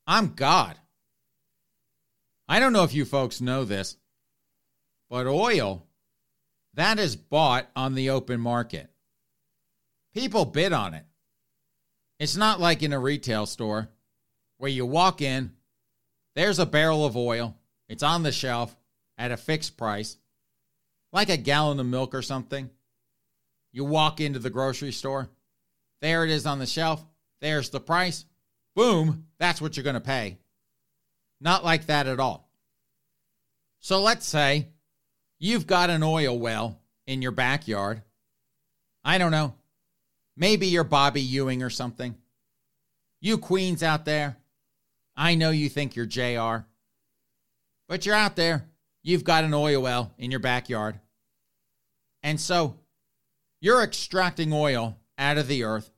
I'm 0.07 0.35
God. 0.35 0.77
I 2.49 2.61
don't 2.61 2.73
know 2.73 2.85
if 2.85 2.95
you 2.95 3.05
folks 3.05 3.41
know 3.41 3.65
this, 3.65 3.97
but 5.11 5.27
oil, 5.27 5.85
that 6.75 6.99
is 6.99 7.17
bought 7.17 7.69
on 7.75 7.95
the 7.95 8.11
open 8.11 8.41
market. 8.41 8.89
People 10.15 10.45
bid 10.45 10.73
on 10.73 10.95
it. 10.95 11.05
It's 12.21 12.37
not 12.37 12.61
like 12.61 12.83
in 12.83 12.93
a 12.93 12.99
retail 12.99 13.47
store 13.47 13.89
where 14.59 14.71
you 14.71 14.87
walk 14.87 15.21
in, 15.21 15.53
there's 16.35 16.59
a 16.59 16.67
barrel 16.67 17.05
of 17.05 17.17
oil, 17.17 17.57
it's 17.89 18.03
on 18.03 18.23
the 18.23 18.33
shelf 18.33 18.77
at 19.19 19.33
a 19.33 19.37
fixed 19.37 19.77
price, 19.77 20.17
like 21.13 21.29
a 21.29 21.37
gallon 21.37 21.81
of 21.81 21.87
milk 21.87 22.15
or 22.15 22.23
something. 22.23 22.71
You 23.77 23.85
walk 23.85 24.23
into 24.23 24.39
the 24.39 24.49
grocery 24.49 24.91
store, 24.91 25.29
there 26.01 26.25
it 26.25 26.31
is 26.31 26.47
on 26.47 26.59
the 26.59 26.65
shelf, 26.65 27.05
there's 27.43 27.69
the 27.69 27.79
price. 27.79 28.25
Boom, 28.75 29.27
that's 29.39 29.61
what 29.61 29.77
you're 29.77 29.85
going 29.85 29.93
to 29.93 30.01
pay. 30.01 30.39
Not 31.43 31.63
like 31.63 31.85
that 31.85 32.07
at 32.07 32.19
all. 32.19 32.49
So 33.81 34.01
let's 34.01 34.25
say 34.25 34.69
you've 35.39 35.67
got 35.67 35.91
an 35.91 36.03
oil 36.03 36.39
well 36.39 36.81
in 37.07 37.21
your 37.21 37.33
backyard. 37.33 38.01
I 39.05 39.19
don't 39.19 39.31
know, 39.31 39.53
Maybe 40.37 40.69
you're 40.69 40.85
Bobby 40.85 41.21
Ewing 41.21 41.63
or 41.63 41.69
something. 41.69 42.15
You 43.21 43.37
queens 43.37 43.83
out 43.83 44.07
there, 44.07 44.39
I 45.15 45.35
know 45.35 45.51
you 45.51 45.69
think 45.69 45.97
you're 45.97 46.07
JR, 46.07 46.67
but 47.89 48.07
you're 48.07 48.15
out 48.15 48.37
there. 48.37 48.69
You've 49.03 49.25
got 49.25 49.45
an 49.45 49.53
oil 49.53 49.83
well 49.83 50.15
in 50.17 50.31
your 50.31 50.41
backyard. 50.41 50.99
And 52.23 52.41
so 52.41 52.77
you're 53.61 53.83
extracting 53.83 54.53
oil 54.53 54.99
out 55.19 55.39
of 55.39 55.49
the 55.49 55.65
earth 55.65 55.91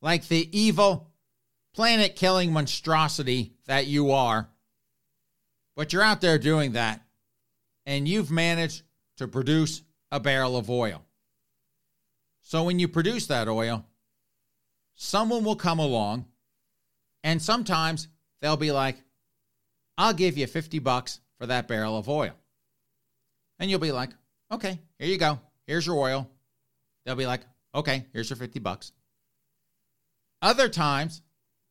like 0.00 0.28
the 0.28 0.48
evil, 0.56 1.10
planet 1.74 2.16
killing 2.16 2.52
monstrosity 2.52 3.52
that 3.66 3.86
you 3.86 4.12
are. 4.12 4.48
But 5.74 5.92
you're 5.92 6.02
out 6.02 6.20
there 6.20 6.38
doing 6.38 6.72
that, 6.72 7.02
and 7.84 8.08
you've 8.08 8.30
managed 8.30 8.82
to 9.16 9.28
produce 9.28 9.82
a 10.10 10.20
barrel 10.20 10.56
of 10.56 10.70
oil. 10.70 11.02
So 12.40 12.62
when 12.64 12.78
you 12.78 12.88
produce 12.88 13.26
that 13.26 13.48
oil, 13.48 13.84
someone 14.94 15.42
will 15.42 15.56
come 15.56 15.80
along 15.80 16.26
and 17.24 17.42
sometimes 17.42 18.06
they'll 18.40 18.56
be 18.56 18.70
like, 18.70 19.02
I'll 19.98 20.12
give 20.12 20.38
you 20.38 20.46
50 20.46 20.78
bucks 20.78 21.18
for 21.38 21.46
that 21.46 21.66
barrel 21.66 21.98
of 21.98 22.08
oil. 22.08 22.34
And 23.58 23.68
you'll 23.68 23.80
be 23.80 23.90
like, 23.90 24.10
okay, 24.52 24.78
here 24.98 25.08
you 25.08 25.18
go. 25.18 25.40
Here's 25.66 25.86
your 25.86 25.98
oil. 25.98 26.30
They'll 27.06 27.14
be 27.14 27.26
like, 27.26 27.42
okay, 27.74 28.04
here's 28.12 28.28
your 28.28 28.36
50 28.36 28.58
bucks. 28.58 28.92
Other 30.42 30.68
times, 30.68 31.22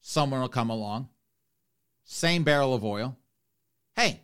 someone 0.01 0.41
will 0.41 0.47
come 0.47 0.69
along, 0.71 1.09
same 2.05 2.43
barrel 2.43 2.73
of 2.73 2.83
oil. 2.83 3.17
Hey, 3.95 4.21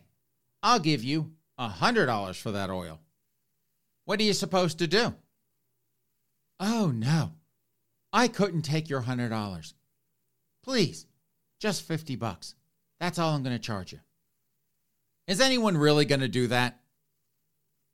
I'll 0.62 0.80
give 0.80 1.04
you 1.04 1.32
a 1.58 1.68
$100 1.68 2.40
for 2.40 2.50
that 2.52 2.70
oil. 2.70 2.98
What 4.04 4.18
are 4.18 4.24
you 4.24 4.32
supposed 4.32 4.78
to 4.78 4.86
do? 4.88 5.14
Oh, 6.58 6.90
no. 6.92 7.32
I 8.12 8.28
couldn't 8.28 8.62
take 8.62 8.88
your 8.88 9.02
$100. 9.02 9.74
Please, 10.64 11.06
just 11.60 11.82
50 11.86 12.16
bucks. 12.16 12.54
That's 13.00 13.18
all 13.18 13.34
I'm 13.34 13.42
going 13.42 13.56
to 13.56 13.62
charge 13.62 13.92
you. 13.92 14.00
Is 15.26 15.40
anyone 15.40 15.76
really 15.76 16.04
going 16.04 16.20
to 16.20 16.28
do 16.28 16.48
that? 16.48 16.80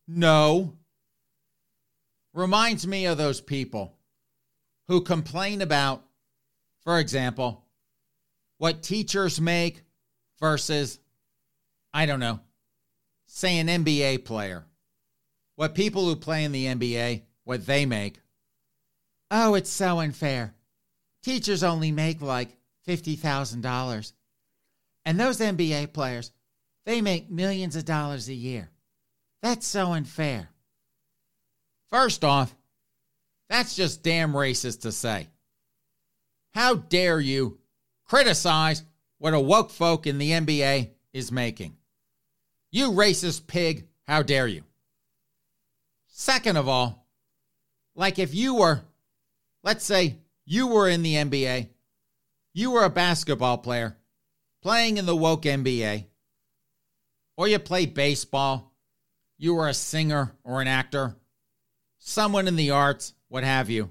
No. 0.07 0.78
Reminds 2.35 2.87
me 2.87 3.07
of 3.07 3.19
those 3.19 3.41
people 3.41 3.97
who 4.87 5.01
complain 5.01 5.61
about, 5.61 6.05
for 6.83 6.99
example, 6.99 7.65
what 8.59 8.83
teachers 8.83 9.41
make 9.41 9.83
versus, 10.41 10.99
I 11.93 12.07
don't 12.07 12.21
know, 12.21 12.41
say 13.27 13.59
an 13.59 13.69
NBA 13.69 14.25
player. 14.25 14.65
What 15.57 15.75
people 15.75 16.05
who 16.05 16.17
play 16.17 16.45
in 16.45 16.53
the 16.53 16.67
NBA, 16.67 17.23
what 17.45 17.67
they 17.67 17.87
make. 17.87 18.21
Oh, 19.31 19.55
it's 19.55 19.71
so 19.71 20.01
unfair. 20.01 20.55
Teachers 21.23 21.63
only 21.63 21.91
make 21.93 22.23
like 22.23 22.57
$50,000. 22.87 24.13
And 25.05 25.19
those 25.19 25.39
NBA 25.39 25.93
players, 25.93 26.33
they 26.87 27.01
make 27.01 27.31
millions 27.31 27.77
of 27.77 27.85
dollars 27.85 28.29
a 28.29 28.35
year. 28.35 28.71
That's 29.43 29.67
so 29.67 29.93
unfair. 29.93 30.51
First 31.91 32.25
off, 32.25 32.55
that's 33.49 33.75
just 33.75 34.03
damn 34.03 34.33
racist 34.33 34.83
to 34.83 34.93
say. 34.93 35.29
How 36.53 36.75
dare 36.75 37.21
you 37.21 37.59
criticize 38.05 38.83
what 39.19 39.35
a 39.35 39.41
woke 39.41 39.71
folk 39.71 40.07
in 40.07 40.19
the 40.19 40.33
NBA 40.33 40.91
is 41.13 41.33
making? 41.33 41.77
You 42.71 42.91
racist 42.91 43.47
pig, 43.47 43.87
how 44.07 44.23
dare 44.23 44.47
you? 44.47 44.65
Second 46.09 46.57
of 46.57 46.69
all, 46.69 47.07
like 47.95 48.19
if 48.19 48.35
you 48.35 48.55
were 48.57 48.83
let's 49.63 49.85
say 49.85 50.17
you 50.45 50.67
were 50.67 50.89
in 50.89 51.03
the 51.03 51.15
NBA, 51.15 51.69
you 52.55 52.71
were 52.71 52.85
a 52.85 52.91
basketball 52.91 53.59
player 53.59 53.97
playing 54.63 54.97
in 54.97 55.07
the 55.07 55.17
woke 55.17 55.43
NBA, 55.43 56.07
or 57.37 57.49
you 57.49 57.59
played 57.59 57.95
baseball, 57.95 58.73
you 59.37 59.55
were 59.55 59.69
a 59.69 59.75
singer 59.75 60.33
or 60.43 60.61
an 60.61 60.69
actor, 60.69 61.17
someone 62.09 62.49
in 62.49 62.57
the 62.57 62.71
arts, 62.71 63.13
what 63.29 63.45
have 63.45 63.69
you, 63.69 63.91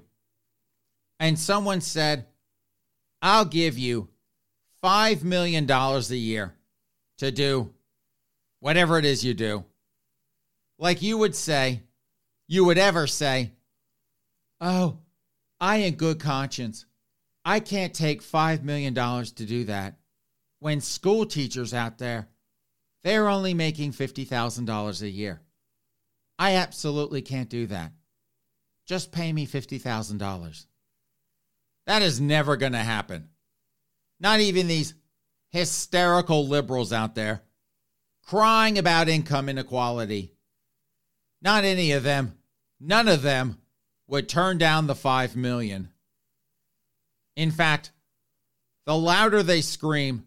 and 1.20 1.38
someone 1.38 1.80
said, 1.80 2.26
I'll 3.22 3.44
give 3.44 3.78
you 3.78 4.08
$5 4.82 5.22
million 5.22 5.70
a 5.70 6.00
year 6.14 6.54
to 7.18 7.30
do 7.30 7.72
whatever 8.60 8.98
it 8.98 9.04
is 9.04 9.24
you 9.24 9.34
do. 9.34 9.64
Like 10.78 11.02
you 11.02 11.18
would 11.18 11.34
say, 11.34 11.82
you 12.46 12.64
would 12.64 12.78
ever 12.78 13.06
say, 13.06 13.52
Oh, 14.60 14.98
I, 15.60 15.76
in 15.76 15.94
good 15.94 16.18
conscience, 16.18 16.86
I 17.44 17.60
can't 17.60 17.94
take 17.94 18.22
$5 18.22 18.62
million 18.64 18.94
to 18.94 19.44
do 19.46 19.64
that. 19.64 19.94
When 20.58 20.80
school 20.80 21.24
teachers 21.24 21.72
out 21.72 21.98
there, 21.98 22.28
they're 23.04 23.28
only 23.28 23.54
making 23.54 23.92
$50,000 23.92 25.02
a 25.02 25.08
year. 25.08 25.40
I 26.38 26.56
absolutely 26.56 27.22
can't 27.22 27.48
do 27.48 27.66
that. 27.66 27.92
Just 28.88 29.12
pay 29.12 29.32
me 29.32 29.46
$50,000. 29.46 30.66
That 31.86 32.02
is 32.02 32.20
never 32.20 32.56
going 32.56 32.72
to 32.72 32.78
happen. 32.78 33.28
Not 34.18 34.40
even 34.40 34.66
these 34.66 34.94
hysterical 35.50 36.48
liberals 36.48 36.92
out 36.92 37.14
there 37.14 37.42
crying 38.26 38.78
about 38.78 39.08
income 39.08 39.48
inequality. 39.48 40.32
Not 41.40 41.64
any 41.64 41.92
of 41.92 42.02
them, 42.02 42.36
none 42.80 43.08
of 43.08 43.22
them 43.22 43.58
would 44.06 44.28
turn 44.28 44.58
down 44.58 44.86
the 44.86 44.94
5 44.94 45.36
million. 45.36 45.88
In 47.36 47.50
fact, 47.50 47.92
the 48.84 48.96
louder 48.96 49.42
they 49.42 49.60
scream, 49.60 50.24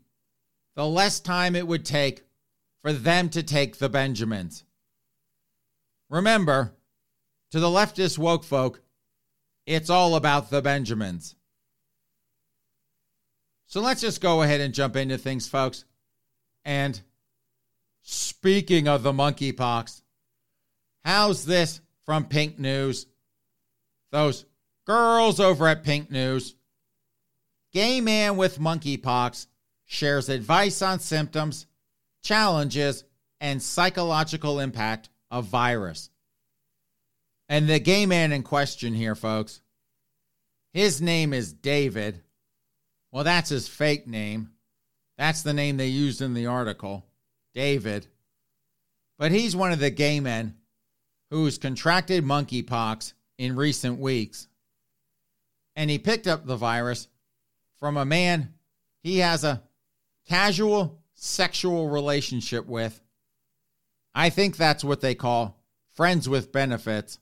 the 0.75 0.85
less 0.85 1.19
time 1.19 1.55
it 1.55 1.67
would 1.67 1.85
take 1.85 2.23
for 2.81 2.93
them 2.93 3.29
to 3.29 3.43
take 3.43 3.77
the 3.77 3.89
Benjamins. 3.89 4.63
Remember, 6.09 6.73
to 7.51 7.59
the 7.59 7.67
leftist 7.67 8.17
woke 8.17 8.43
folk, 8.43 8.81
it's 9.65 9.89
all 9.89 10.15
about 10.15 10.49
the 10.49 10.61
Benjamins. 10.61 11.35
So 13.67 13.79
let's 13.79 14.01
just 14.01 14.19
go 14.19 14.41
ahead 14.41 14.59
and 14.59 14.73
jump 14.73 14.95
into 14.95 15.17
things, 15.17 15.47
folks. 15.47 15.85
And 16.65 16.99
speaking 18.01 18.87
of 18.87 19.03
the 19.03 19.13
monkeypox, 19.13 20.01
how's 21.05 21.45
this 21.45 21.79
from 22.05 22.25
Pink 22.25 22.59
News? 22.59 23.05
Those 24.11 24.45
girls 24.85 25.39
over 25.39 25.67
at 25.67 25.83
Pink 25.83 26.11
News. 26.11 26.55
Gay 27.71 28.01
man 28.01 28.35
with 28.35 28.59
monkeypox 28.59 29.47
shares 29.85 30.27
advice 30.27 30.81
on 30.81 30.99
symptoms, 30.99 31.65
challenges, 32.21 33.05
and 33.39 33.61
psychological 33.61 34.59
impact 34.59 35.09
of 35.29 35.45
virus. 35.45 36.10
And 37.51 37.67
the 37.67 37.81
gay 37.81 38.05
man 38.05 38.31
in 38.31 38.43
question 38.43 38.93
here, 38.93 39.13
folks, 39.13 39.59
his 40.71 41.01
name 41.01 41.33
is 41.33 41.51
David. 41.51 42.21
Well, 43.11 43.25
that's 43.25 43.49
his 43.49 43.67
fake 43.67 44.07
name. 44.07 44.51
That's 45.17 45.41
the 45.41 45.51
name 45.51 45.75
they 45.75 45.87
used 45.87 46.21
in 46.21 46.33
the 46.33 46.45
article, 46.45 47.05
David. 47.53 48.07
But 49.19 49.33
he's 49.33 49.53
one 49.53 49.73
of 49.73 49.79
the 49.79 49.89
gay 49.89 50.21
men 50.21 50.55
who's 51.29 51.57
contracted 51.57 52.23
monkeypox 52.23 53.11
in 53.37 53.57
recent 53.57 53.99
weeks. 53.99 54.47
And 55.75 55.89
he 55.89 55.99
picked 55.99 56.27
up 56.27 56.45
the 56.45 56.55
virus 56.55 57.09
from 57.81 57.97
a 57.97 58.05
man 58.05 58.53
he 59.03 59.17
has 59.17 59.43
a 59.43 59.61
casual 60.25 61.01
sexual 61.15 61.89
relationship 61.89 62.65
with. 62.65 63.01
I 64.15 64.29
think 64.29 64.55
that's 64.55 64.85
what 64.85 65.01
they 65.01 65.15
call 65.15 65.57
friends 65.93 66.29
with 66.29 66.53
benefits. 66.53 67.19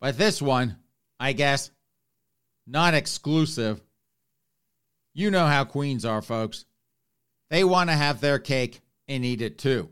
But 0.00 0.18
this 0.18 0.42
one, 0.42 0.76
I 1.18 1.32
guess, 1.32 1.70
not 2.66 2.94
exclusive. 2.94 3.80
You 5.14 5.30
know 5.30 5.46
how 5.46 5.64
queens 5.64 6.04
are, 6.04 6.22
folks. 6.22 6.66
They 7.48 7.64
want 7.64 7.90
to 7.90 7.96
have 7.96 8.20
their 8.20 8.38
cake 8.38 8.80
and 9.08 9.24
eat 9.24 9.40
it 9.40 9.58
too. 9.58 9.88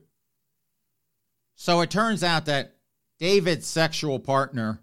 So 1.54 1.80
it 1.80 1.90
turns 1.90 2.22
out 2.22 2.46
that 2.46 2.74
David's 3.18 3.66
sexual 3.66 4.18
partner, 4.18 4.80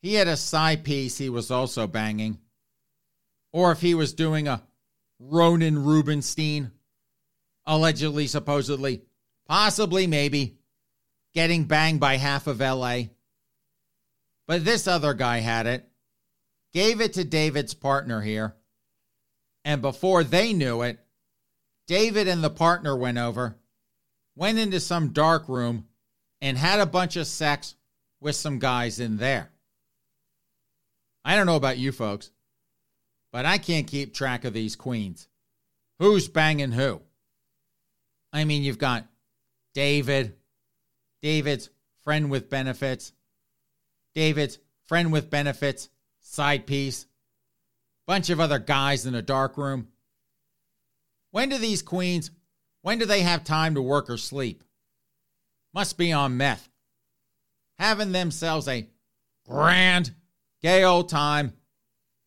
he 0.00 0.14
had 0.14 0.28
a 0.28 0.36
side 0.36 0.82
piece 0.82 1.18
he 1.18 1.28
was 1.28 1.50
also 1.50 1.86
banging. 1.86 2.38
Or 3.52 3.72
if 3.72 3.80
he 3.80 3.94
was 3.94 4.12
doing 4.12 4.48
a 4.48 4.62
Ronan 5.18 5.84
Rubenstein, 5.84 6.70
allegedly, 7.66 8.26
supposedly, 8.26 9.02
possibly, 9.46 10.06
maybe, 10.06 10.58
getting 11.34 11.64
banged 11.64 12.00
by 12.00 12.16
half 12.16 12.46
of 12.46 12.60
LA. 12.60 13.02
But 14.48 14.64
this 14.64 14.88
other 14.88 15.14
guy 15.14 15.38
had 15.38 15.66
it, 15.66 15.86
gave 16.72 17.00
it 17.00 17.12
to 17.12 17.24
David's 17.24 17.74
partner 17.74 18.22
here, 18.22 18.56
and 19.64 19.82
before 19.82 20.24
they 20.24 20.54
knew 20.54 20.82
it, 20.82 20.98
David 21.86 22.26
and 22.26 22.42
the 22.42 22.50
partner 22.50 22.96
went 22.96 23.18
over, 23.18 23.58
went 24.34 24.58
into 24.58 24.80
some 24.80 25.12
dark 25.12 25.48
room, 25.48 25.86
and 26.40 26.56
had 26.56 26.80
a 26.80 26.86
bunch 26.86 27.16
of 27.16 27.26
sex 27.26 27.74
with 28.20 28.36
some 28.36 28.58
guys 28.58 28.98
in 28.98 29.18
there. 29.18 29.50
I 31.24 31.36
don't 31.36 31.46
know 31.46 31.56
about 31.56 31.76
you 31.76 31.92
folks, 31.92 32.30
but 33.30 33.44
I 33.44 33.58
can't 33.58 33.86
keep 33.86 34.14
track 34.14 34.46
of 34.46 34.54
these 34.54 34.76
queens. 34.76 35.28
Who's 35.98 36.26
banging 36.26 36.72
who? 36.72 37.02
I 38.32 38.44
mean, 38.44 38.62
you've 38.62 38.78
got 38.78 39.06
David, 39.74 40.36
David's 41.20 41.68
friend 42.04 42.30
with 42.30 42.48
benefits, 42.48 43.12
David's 44.14 44.58
friend 44.86 45.12
with 45.12 45.30
benefits, 45.30 45.88
side 46.20 46.66
piece, 46.66 47.06
bunch 48.06 48.30
of 48.30 48.40
other 48.40 48.58
guys 48.58 49.06
in 49.06 49.14
a 49.14 49.22
dark 49.22 49.56
room. 49.56 49.88
When 51.30 51.50
do 51.50 51.58
these 51.58 51.82
queens, 51.82 52.30
when 52.82 52.98
do 52.98 53.04
they 53.04 53.22
have 53.22 53.44
time 53.44 53.74
to 53.74 53.82
work 53.82 54.08
or 54.08 54.16
sleep? 54.16 54.64
Must 55.74 55.98
be 55.98 56.12
on 56.12 56.36
meth. 56.36 56.68
Having 57.78 58.12
themselves 58.12 58.66
a 58.66 58.88
grand, 59.46 60.14
gay 60.62 60.84
old 60.84 61.08
time, 61.08 61.52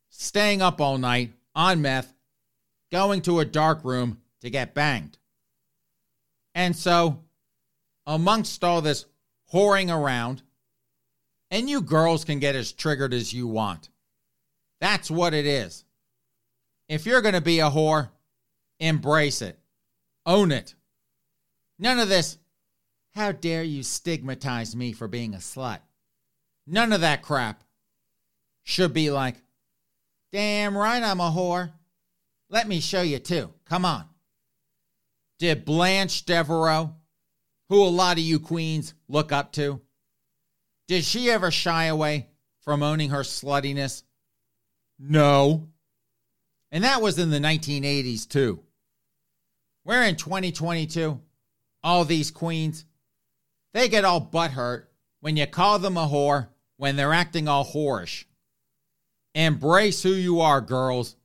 staying 0.09 0.61
up 0.61 0.79
all 0.79 0.97
night 0.97 1.33
on 1.55 1.81
meth, 1.81 2.13
going 2.91 3.21
to 3.23 3.39
a 3.39 3.45
dark 3.45 3.83
room 3.83 4.21
to 4.41 4.49
get 4.49 4.73
banged. 4.73 5.17
And 6.53 6.75
so, 6.75 7.23
amongst 8.05 8.63
all 8.63 8.81
this 8.81 9.05
whoring 9.53 9.93
around, 9.93 10.43
and 11.51 11.69
you 11.69 11.81
girls 11.81 12.23
can 12.23 12.39
get 12.39 12.55
as 12.55 12.71
triggered 12.71 13.13
as 13.13 13.33
you 13.33 13.45
want. 13.45 13.89
That's 14.79 15.11
what 15.11 15.33
it 15.33 15.45
is. 15.45 15.83
If 16.87 17.05
you're 17.05 17.21
going 17.21 17.35
to 17.35 17.41
be 17.41 17.59
a 17.59 17.69
whore, 17.69 18.09
embrace 18.79 19.41
it, 19.41 19.59
own 20.25 20.51
it. 20.51 20.73
None 21.77 21.99
of 21.99 22.09
this, 22.09 22.37
how 23.13 23.33
dare 23.33 23.63
you 23.63 23.83
stigmatize 23.83 24.75
me 24.75 24.93
for 24.93 25.07
being 25.07 25.33
a 25.33 25.37
slut? 25.37 25.79
None 26.65 26.93
of 26.93 27.01
that 27.01 27.21
crap 27.21 27.63
should 28.63 28.93
be 28.93 29.11
like, 29.11 29.35
damn 30.31 30.77
right 30.77 31.03
I'm 31.03 31.19
a 31.19 31.29
whore. 31.29 31.73
Let 32.49 32.67
me 32.67 32.79
show 32.79 33.01
you 33.01 33.19
too. 33.19 33.51
Come 33.65 33.85
on. 33.85 34.05
Did 35.39 35.65
Blanche 35.65 36.25
Devereaux, 36.25 36.93
who 37.69 37.83
a 37.83 37.85
lot 37.85 38.17
of 38.17 38.23
you 38.23 38.39
queens 38.39 38.93
look 39.07 39.31
up 39.31 39.51
to, 39.53 39.81
did 40.91 41.05
she 41.05 41.31
ever 41.31 41.49
shy 41.49 41.85
away 41.85 42.27
from 42.59 42.83
owning 42.83 43.11
her 43.11 43.21
sluttiness? 43.21 44.03
No. 44.99 45.69
And 46.69 46.83
that 46.83 47.01
was 47.01 47.17
in 47.17 47.29
the 47.29 47.39
1980s, 47.39 48.27
too. 48.27 48.59
We're 49.85 50.03
in 50.03 50.17
2022. 50.17 51.17
All 51.81 52.03
these 52.03 52.29
queens, 52.29 52.83
they 53.73 53.87
get 53.87 54.03
all 54.03 54.19
butthurt 54.19 54.87
when 55.21 55.37
you 55.37 55.47
call 55.47 55.79
them 55.79 55.95
a 55.95 56.05
whore 56.05 56.49
when 56.75 56.97
they're 56.97 57.13
acting 57.13 57.47
all 57.47 57.63
whorish. 57.63 58.25
Embrace 59.33 60.03
who 60.03 60.11
you 60.11 60.41
are, 60.41 60.59
girls. 60.59 61.15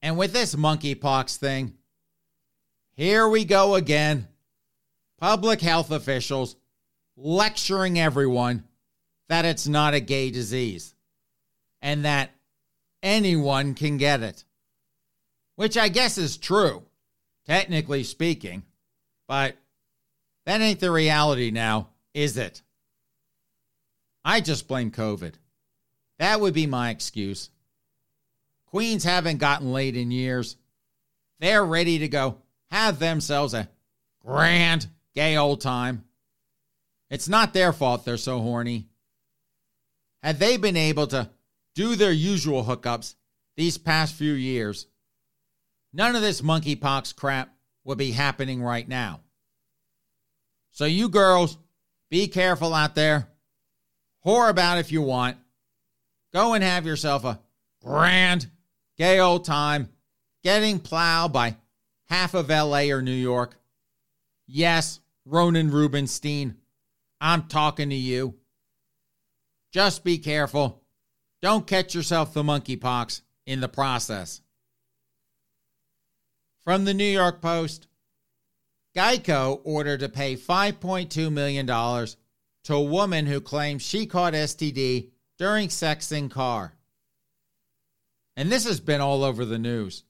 And 0.00 0.16
with 0.16 0.32
this 0.32 0.54
monkeypox 0.54 1.36
thing, 1.36 1.74
here 2.92 3.28
we 3.28 3.44
go 3.44 3.74
again. 3.74 4.26
Public 5.18 5.60
health 5.60 5.90
officials 5.90 6.56
lecturing 7.16 7.98
everyone 7.98 8.64
that 9.28 9.44
it's 9.44 9.66
not 9.66 9.94
a 9.94 10.00
gay 10.00 10.30
disease 10.30 10.94
and 11.82 12.04
that 12.04 12.30
anyone 13.02 13.74
can 13.74 13.96
get 13.96 14.22
it. 14.22 14.44
Which 15.56 15.78
I 15.78 15.88
guess 15.88 16.18
is 16.18 16.36
true, 16.36 16.84
technically 17.46 18.04
speaking, 18.04 18.62
but 19.26 19.56
that 20.44 20.60
ain't 20.60 20.80
the 20.80 20.90
reality 20.90 21.50
now, 21.50 21.88
is 22.12 22.36
it? 22.36 22.62
I 24.24 24.40
just 24.40 24.68
blame 24.68 24.90
COVID. 24.90 25.34
That 26.18 26.40
would 26.40 26.54
be 26.54 26.66
my 26.66 26.90
excuse. 26.90 27.50
Queens 28.66 29.04
haven't 29.04 29.38
gotten 29.38 29.72
laid 29.72 29.96
in 29.96 30.10
years. 30.10 30.56
They're 31.40 31.64
ready 31.64 32.00
to 32.00 32.08
go 32.08 32.38
have 32.70 32.98
themselves 32.98 33.54
a 33.54 33.68
grand 34.24 34.88
gay 35.14 35.36
old 35.36 35.60
time. 35.60 36.04
It's 37.10 37.28
not 37.28 37.52
their 37.52 37.72
fault 37.72 38.04
they're 38.04 38.16
so 38.16 38.40
horny. 38.40 38.88
Had 40.22 40.38
they 40.38 40.56
been 40.56 40.76
able 40.76 41.06
to 41.08 41.30
do 41.74 41.94
their 41.94 42.12
usual 42.12 42.64
hookups 42.64 43.14
these 43.56 43.78
past 43.78 44.14
few 44.14 44.32
years, 44.32 44.86
none 45.92 46.16
of 46.16 46.22
this 46.22 46.40
monkeypox 46.40 47.14
crap 47.14 47.54
would 47.84 47.98
be 47.98 48.12
happening 48.12 48.62
right 48.62 48.88
now. 48.88 49.20
So, 50.72 50.84
you 50.84 51.08
girls 51.08 51.56
be 52.10 52.28
careful 52.28 52.74
out 52.74 52.94
there. 52.94 53.28
Whore 54.24 54.50
about 54.50 54.78
if 54.78 54.92
you 54.92 55.00
want. 55.00 55.38
Go 56.34 56.54
and 56.54 56.62
have 56.62 56.84
yourself 56.84 57.24
a 57.24 57.40
grand, 57.80 58.50
gay 58.98 59.20
old 59.20 59.44
time 59.44 59.88
getting 60.46 60.78
plowed 60.78 61.32
by 61.32 61.56
half 62.04 62.32
of 62.32 62.50
LA 62.50 62.82
or 62.92 63.02
New 63.02 63.10
York. 63.10 63.56
Yes, 64.46 65.00
Ronan 65.24 65.72
Rubenstein, 65.72 66.54
I'm 67.20 67.44
talking 67.44 67.90
to 67.90 67.96
you. 67.96 68.34
Just 69.72 70.04
be 70.04 70.18
careful. 70.18 70.82
Don't 71.42 71.66
catch 71.66 71.94
yourself 71.94 72.32
the 72.32 72.42
monkeypox 72.42 73.22
in 73.46 73.60
the 73.60 73.68
process. 73.68 74.40
From 76.64 76.84
the 76.84 76.94
New 76.94 77.04
York 77.04 77.40
Post, 77.40 77.86
Geico 78.96 79.60
ordered 79.62 80.00
to 80.00 80.08
pay 80.08 80.36
$5.2 80.36 81.30
million 81.30 81.66
to 81.66 82.74
a 82.74 82.82
woman 82.82 83.26
who 83.26 83.40
claims 83.40 83.82
she 83.82 84.06
caught 84.06 84.32
STD 84.32 85.10
during 85.38 85.68
sex 85.68 86.10
in 86.10 86.28
car. 86.28 86.74
And 88.36 88.50
this 88.50 88.66
has 88.66 88.80
been 88.80 89.00
all 89.00 89.22
over 89.22 89.44
the 89.44 89.58
news. 89.58 90.04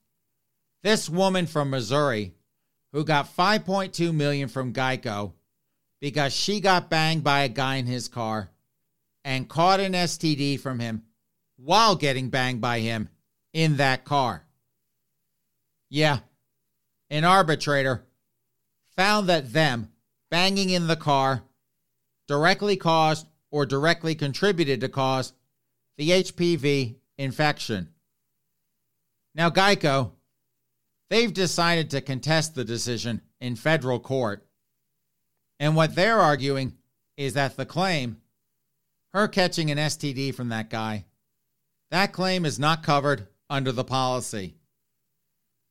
This 0.82 1.08
woman 1.08 1.46
from 1.46 1.70
Missouri 1.70 2.34
who 2.92 3.04
got 3.04 3.36
5.2 3.36 4.14
million 4.14 4.48
from 4.48 4.72
Geico 4.72 5.32
because 6.00 6.32
she 6.34 6.60
got 6.60 6.90
banged 6.90 7.24
by 7.24 7.40
a 7.40 7.48
guy 7.48 7.76
in 7.76 7.86
his 7.86 8.08
car 8.08 8.50
and 9.24 9.48
caught 9.48 9.80
an 9.80 9.92
STD 9.92 10.60
from 10.60 10.78
him 10.78 11.02
while 11.56 11.96
getting 11.96 12.28
banged 12.28 12.60
by 12.60 12.80
him 12.80 13.08
in 13.52 13.76
that 13.76 14.04
car. 14.04 14.44
Yeah, 15.88 16.18
an 17.10 17.24
arbitrator 17.24 18.04
found 18.96 19.28
that 19.28 19.52
them 19.52 19.90
banging 20.30 20.70
in 20.70 20.86
the 20.86 20.96
car 20.96 21.42
directly 22.26 22.76
caused 22.76 23.26
or 23.50 23.66
directly 23.66 24.14
contributed 24.14 24.80
to 24.80 24.88
cause 24.88 25.32
the 25.96 26.10
HPV 26.10 26.96
infection. 27.16 27.88
Now, 29.34 29.50
Geico, 29.50 30.12
they've 31.10 31.32
decided 31.32 31.90
to 31.90 32.00
contest 32.00 32.54
the 32.54 32.64
decision 32.64 33.22
in 33.40 33.56
federal 33.56 34.00
court. 34.00 34.45
And 35.58 35.74
what 35.74 35.94
they're 35.94 36.20
arguing 36.20 36.74
is 37.16 37.34
that 37.34 37.56
the 37.56 37.66
claim, 37.66 38.20
her 39.12 39.28
catching 39.28 39.70
an 39.70 39.78
STD 39.78 40.34
from 40.34 40.50
that 40.50 40.70
guy, 40.70 41.04
that 41.90 42.12
claim 42.12 42.44
is 42.44 42.58
not 42.58 42.82
covered 42.82 43.26
under 43.48 43.72
the 43.72 43.84
policy. 43.84 44.54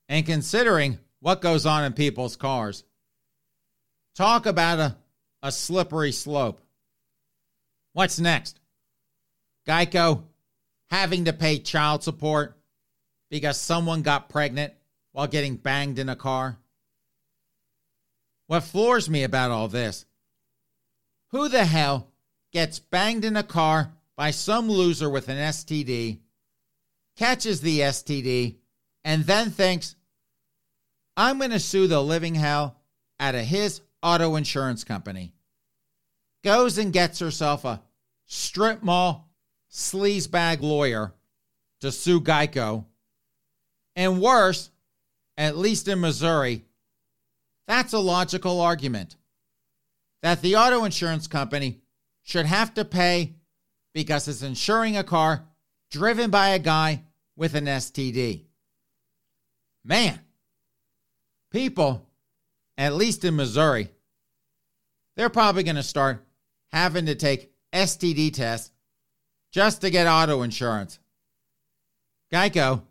And 0.08 0.26
considering 0.26 1.00
what 1.20 1.42
goes 1.42 1.66
on 1.66 1.84
in 1.84 1.94
people's 1.94 2.36
cars, 2.36 2.84
talk 4.16 4.46
about 4.46 4.80
a, 4.80 4.98
a 5.44 5.52
slippery 5.52 6.12
slope. 6.12 6.62
What's 7.94 8.20
next? 8.20 8.60
Geico 9.68 10.24
having 10.90 11.26
to 11.26 11.34
pay 11.34 11.60
child 11.60 12.04
support 12.04 12.58
because 13.30 13.60
someone 13.60 14.02
got 14.02 14.30
pregnant 14.30 14.74
while 15.12 15.28
getting 15.28 15.56
banged 15.56 16.00
in 16.00 16.10
a 16.10 16.16
car? 16.16 16.58
What 18.48 18.64
floors 18.64 19.10
me 19.10 19.24
about 19.24 19.52
all 19.52 19.68
this? 19.68 20.06
Who 21.30 21.50
the 21.50 21.66
hell 21.66 22.12
gets 22.52 22.80
banged 22.80 23.26
in 23.26 23.36
a 23.36 23.44
car 23.44 23.94
by 24.16 24.32
some 24.32 24.70
loser 24.70 25.10
with 25.10 25.30
an 25.30 25.38
STD, 25.38 26.20
catches 27.18 27.62
the 27.62 27.80
STD, 27.80 28.56
and 29.04 29.24
then 29.24 29.50
thinks, 29.50 29.96
I'm 31.18 31.38
going 31.38 31.52
to 31.52 31.60
sue 31.60 31.88
the 31.88 32.02
living 32.02 32.36
hell 32.36 32.78
out 33.20 33.36
of 33.36 33.42
his 33.42 33.82
auto 34.02 34.36
insurance 34.36 34.84
company? 34.84 35.34
Goes 36.44 36.78
and 36.78 36.94
gets 36.94 37.20
herself 37.20 37.66
a 37.66 37.82
strip 38.26 38.84
mall 38.84 39.30
sleazebag 39.72 40.62
lawyer 40.62 41.14
to 41.82 41.92
sue 41.92 42.22
Geico. 42.22 42.86
And 43.96 44.22
worse, 44.22 44.70
at 45.38 45.58
least 45.58 45.88
in 45.88 46.00
Missouri, 46.00 46.64
that's 47.68 47.94
a 47.94 48.00
logical 48.00 48.62
argument 48.62 49.16
that 50.22 50.42
the 50.42 50.56
auto 50.56 50.84
insurance 50.84 51.28
company 51.28 51.82
should 52.24 52.46
have 52.46 52.74
to 52.74 52.86
pay 52.86 53.36
because 53.94 54.28
it's 54.28 54.42
insuring 54.42 54.98
a 54.98 55.04
car 55.04 55.46
driven 55.92 56.30
by 56.30 56.50
a 56.50 56.60
guy 56.60 57.04
with 57.36 57.56
an 57.56 57.66
STD. 57.66 58.46
Man, 59.84 60.20
people, 61.52 62.08
at 62.78 62.96
least 62.96 63.24
in 63.24 63.36
Missouri, 63.36 63.90
they're 65.16 65.30
probably 65.30 65.64
going 65.64 65.76
to 65.76 65.84
start 65.84 66.26
having 66.72 67.06
to 67.06 67.16
take 67.16 67.52
STD 67.72 68.34
tests 68.34 68.72
just 69.52 69.82
to 69.82 69.90
get 69.90 70.08
auto 70.08 70.42
insurance. 70.42 71.00
Geico, 72.34 72.82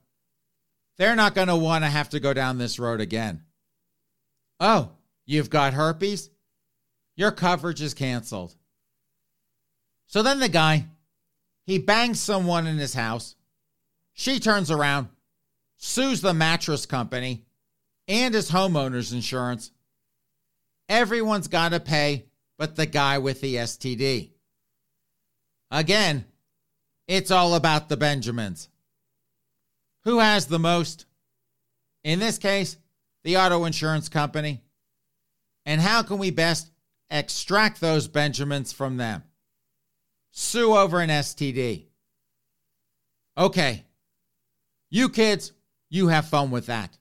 they're 0.96 1.16
not 1.16 1.34
going 1.34 1.48
to 1.48 1.56
want 1.56 1.84
to 1.84 1.90
have 1.90 2.10
to 2.10 2.20
go 2.20 2.32
down 2.32 2.58
this 2.58 2.78
road 2.78 3.00
again. 3.00 3.42
Oh, 4.66 4.92
you've 5.26 5.50
got 5.50 5.74
herpes? 5.74 6.30
Your 7.16 7.30
coverage 7.30 7.82
is 7.82 7.92
canceled. 7.92 8.54
So 10.06 10.22
then 10.22 10.40
the 10.40 10.48
guy, 10.48 10.86
he 11.66 11.76
bangs 11.76 12.18
someone 12.18 12.66
in 12.66 12.78
his 12.78 12.94
house. 12.94 13.36
She 14.14 14.40
turns 14.40 14.70
around, 14.70 15.08
sues 15.76 16.22
the 16.22 16.32
mattress 16.32 16.86
company 16.86 17.44
and 18.08 18.32
his 18.32 18.50
homeowner's 18.50 19.12
insurance. 19.12 19.70
Everyone's 20.88 21.48
got 21.48 21.72
to 21.72 21.80
pay 21.80 22.24
but 22.56 22.74
the 22.74 22.86
guy 22.86 23.18
with 23.18 23.42
the 23.42 23.56
STD. 23.56 24.30
Again, 25.70 26.24
it's 27.06 27.30
all 27.30 27.54
about 27.54 27.90
the 27.90 27.98
Benjamins. 27.98 28.70
Who 30.04 30.20
has 30.20 30.46
the 30.46 30.58
most? 30.58 31.04
In 32.02 32.18
this 32.18 32.38
case, 32.38 32.78
the 33.24 33.38
auto 33.38 33.64
insurance 33.64 34.08
company. 34.08 34.62
And 35.66 35.80
how 35.80 36.02
can 36.02 36.18
we 36.18 36.30
best 36.30 36.70
extract 37.10 37.80
those 37.80 38.06
Benjamins 38.06 38.72
from 38.72 38.98
them? 38.98 39.24
Sue 40.30 40.76
over 40.76 41.00
an 41.00 41.10
STD. 41.10 41.86
Okay. 43.36 43.84
You 44.90 45.08
kids, 45.08 45.52
you 45.90 46.08
have 46.08 46.28
fun 46.28 46.50
with 46.50 46.66
that. 46.66 46.96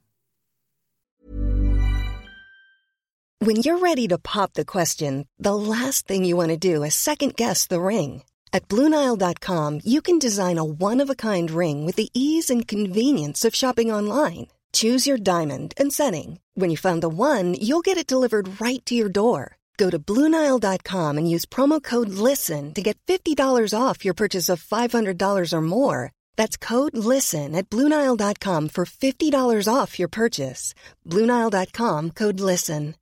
When 3.40 3.58
you're 3.58 3.80
ready 3.80 4.08
to 4.08 4.18
pop 4.18 4.54
the 4.54 4.64
question, 4.64 5.28
the 5.38 5.56
last 5.56 6.08
thing 6.08 6.24
you 6.24 6.38
want 6.38 6.50
to 6.50 6.58
do 6.58 6.84
is 6.84 6.96
second 6.96 7.36
guess 7.36 7.68
the 7.68 7.82
ring. 7.82 8.24
At 8.54 8.70
Bluenile.com, 8.70 9.82
you 9.84 10.02
can 10.02 10.18
design 10.20 10.58
a 10.58 10.64
one 10.64 11.02
of 11.02 11.10
a 11.10 11.16
kind 11.16 11.52
ring 11.52 11.86
with 11.86 11.98
the 11.98 12.10
ease 12.14 12.50
and 12.50 12.68
convenience 12.68 13.44
of 13.44 13.56
shopping 13.56 13.92
online. 13.92 14.48
Choose 14.74 15.08
your 15.08 15.18
diamond 15.18 15.74
and 15.78 15.92
setting. 15.92 16.40
When 16.54 16.70
you 16.70 16.78
find 16.78 17.02
the 17.02 17.10
one, 17.10 17.56
you'll 17.60 17.82
get 17.82 17.98
it 17.98 18.08
delivered 18.08 18.62
right 18.62 18.84
to 18.86 18.96
your 18.96 19.10
door. 19.10 19.58
Go 19.78 19.90
to 19.90 20.00
Bluenile.com 20.00 21.18
and 21.18 21.30
use 21.30 21.46
promo 21.46 21.82
code 21.82 22.10
LISTEN 22.10 22.74
to 22.76 22.82
get 22.82 22.98
$50 23.08 23.36
off 23.78 24.06
your 24.06 24.14
purchase 24.14 24.50
of 24.50 24.64
$500 24.64 25.54
or 25.54 25.62
more. 25.62 26.12
That's 26.36 26.58
code 26.58 26.96
LISTEN 26.96 27.56
at 27.56 27.70
Bluenile.com 27.70 28.70
for 28.70 28.86
$50 28.86 29.68
off 29.74 29.98
your 30.00 30.10
purchase. 30.10 30.76
Bluenile.com 31.08 32.12
code 32.12 32.40
LISTEN. 32.40 32.96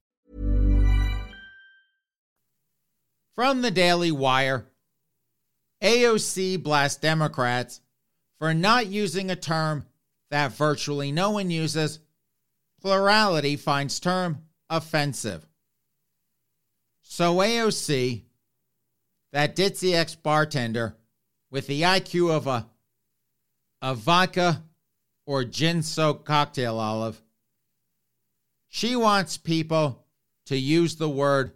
From 3.34 3.62
the 3.62 3.72
Daily 3.72 4.12
Wire 4.12 4.66
AOC 5.82 6.62
blasts 6.62 7.00
Democrats 7.00 7.82
for 8.38 8.54
not 8.54 8.88
using 8.88 9.32
a 9.32 9.36
term 9.36 9.86
that 10.32 10.54
virtually 10.54 11.12
no 11.12 11.32
one 11.32 11.52
uses, 11.52 12.00
plurality 12.82 13.58
finds 13.58 14.00
term 14.00 14.40
offensive. 14.70 15.46
So 17.02 17.36
AOC, 17.36 18.24
that 19.34 19.56
ditzy 19.56 19.94
ex 19.94 20.16
bartender 20.16 20.96
with 21.52 21.68
the 21.68 21.82
IQ 21.82 22.32
of 22.32 22.48
a, 22.48 22.68
a 23.82 23.94
vodka 23.94 24.64
or 25.26 25.44
gin 25.44 25.84
soaked 25.84 26.26
cocktail 26.26 26.80
olive, 26.80 27.22
she 28.70 28.96
wants 28.96 29.38
people 29.38 30.06
to 30.46 30.58
use 30.58 30.96
the 30.96 31.10
word 31.10 31.52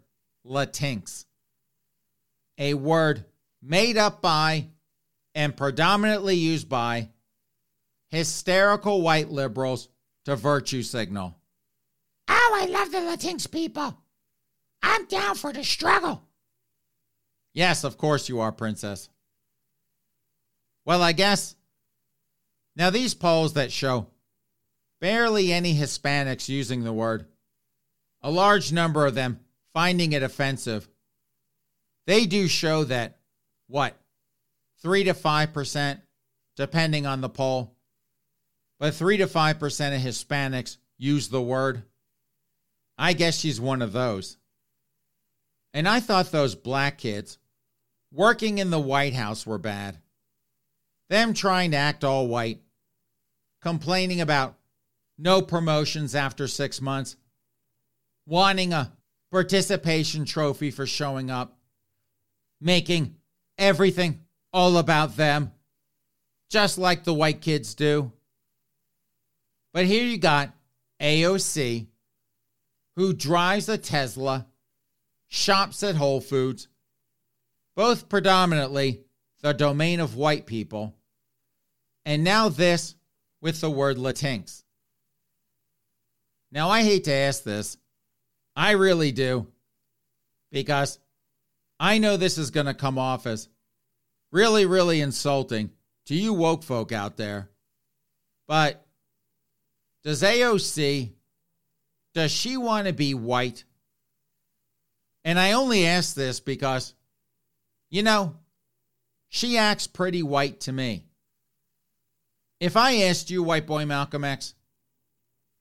Latinx, 0.46 1.26
a 2.58 2.74
word 2.74 3.24
made 3.62 3.98
up 3.98 4.22
by 4.22 4.68
and 5.34 5.56
predominantly 5.56 6.36
used 6.36 6.68
by 6.68 7.10
hysterical 8.15 9.01
white 9.01 9.30
liberals 9.30 9.89
to 10.25 10.36
virtue 10.36 10.82
signal. 10.82 11.36
Oh, 12.28 12.60
I 12.62 12.65
love 12.65 12.91
the 12.91 12.99
Latinx 12.99 13.49
people. 13.51 13.97
I'm 14.82 15.06
down 15.06 15.36
for 15.36 15.51
the 15.51 15.63
struggle. 15.63 16.21
Yes, 17.54 17.84
of 17.84 17.97
course 17.97 18.30
you 18.30 18.39
are, 18.39 18.51
Princess. 18.51 19.10
Well, 20.86 21.01
I 21.01 21.12
guess. 21.12 21.56
Now, 22.75 22.89
these 22.89 23.13
polls 23.13 23.54
that 23.54 23.71
show 23.71 24.08
barely 24.99 25.54
any 25.54 25.73
Hispanics 25.73 26.49
using 26.49 26.84
the 26.84 26.93
word, 26.93 27.25
a 28.21 28.30
large 28.30 28.71
number 28.71 29.06
of 29.06 29.15
them 29.15 29.39
finding 29.73 30.13
it 30.13 30.23
offensive, 30.23 30.88
they 32.08 32.25
do 32.25 32.47
show 32.47 32.84
that, 32.86 33.17
what, 33.67 33.97
3 34.82 35.06
to 35.06 35.13
5%, 35.13 36.01
depending 36.56 37.06
on 37.06 37.21
the 37.21 37.30
poll, 37.30 37.75
but 38.80 38.94
3 38.94 39.18
to 39.18 39.28
5% 39.28 39.96
of 39.96 40.02
Hispanics 40.02 40.78
use 40.98 41.30
the 41.30 41.42
word. 41.42 41.84
I 42.98 43.14
guess 43.14 43.38
she's 43.38 43.60
one 43.60 43.82
of 43.82 43.92
those. 43.92 44.38
And 45.74 45.88
I 45.88 46.00
thought 46.00 46.32
those 46.32 46.56
black 46.56 46.98
kids 46.98 47.38
working 48.12 48.58
in 48.58 48.70
the 48.70 48.80
White 48.80 49.14
House 49.14 49.46
were 49.46 49.58
bad. 49.58 50.00
Them 51.10 51.34
trying 51.34 51.72
to 51.72 51.78
act 51.78 52.04
all 52.04 52.28
white, 52.28 52.62
complaining 53.62 54.22
about 54.22 54.56
no 55.18 55.42
promotions 55.42 56.16
after 56.16 56.48
six 56.48 56.82
months, 56.82 57.16
wanting 58.26 58.74
a 58.74 58.92
participation 59.32 60.26
trophy 60.26 60.72
for 60.72 60.86
showing 60.86 61.30
up, 61.30 61.58
making 62.62 63.16
everything 63.58 64.22
all 64.54 64.78
about 64.78 65.18
them, 65.18 65.52
just 66.50 66.78
like 66.78 67.04
the 67.04 67.14
white 67.14 67.42
kids 67.42 67.76
do. 67.76 68.12
But 69.76 69.88
here 69.88 70.06
you 70.06 70.18
got 70.18 70.54
AOC, 71.02 71.88
who 72.96 73.12
drives 73.12 73.68
a 73.68 73.78
Tesla, 73.78 74.48
shops 75.28 75.84
at 75.84 75.98
Whole 75.98 76.22
Foods, 76.22 76.70
both 77.76 78.08
predominantly 78.08 79.02
the 79.42 79.54
domain 79.54 80.00
of 80.00 80.16
white 80.16 80.46
people, 80.46 80.96
and 82.06 82.24
now 82.24 82.48
this 82.48 82.96
with 83.42 83.60
the 83.60 83.70
word 83.70 83.98
Latinx. 83.98 84.64
Now, 86.54 86.70
I 86.70 86.84
hate 86.84 87.04
to 87.04 87.14
ask 87.14 87.44
this. 87.44 87.76
I 88.56 88.72
really 88.72 89.12
do. 89.12 89.48
Because 90.54 91.00
I 91.82 91.98
know 91.98 92.16
this 92.16 92.38
is 92.38 92.50
going 92.50 92.68
to 92.68 92.74
come 92.74 92.98
off 92.98 93.28
as 93.28 93.50
really, 94.32 94.66
really 94.66 95.02
insulting 95.02 95.72
to 96.06 96.16
you 96.16 96.32
woke 96.34 96.64
folk 96.64 96.94
out 96.94 97.18
there. 97.18 97.50
But 98.48 98.85
does 100.06 100.22
AOC, 100.22 101.13
does 102.13 102.32
she 102.32 102.56
want 102.58 102.86
to 102.86 102.94
be 102.94 103.15
white? 103.15 103.65
And 105.26 105.39
I 105.39 105.54
only 105.54 105.88
ask 105.88 106.13
this 106.13 106.39
because, 106.39 106.94
you 107.89 108.04
know, 108.04 108.36
she 109.30 109.58
acts 109.58 109.88
pretty 109.88 110.22
white 110.22 110.62
to 110.62 110.72
me. 110.72 111.08
If 112.60 112.78
I 112.78 112.98
asked 113.02 113.32
you, 113.32 113.41
white 113.41 113.65
boy 113.65 113.88
Malcolm 113.88 114.24
X, 114.24 114.54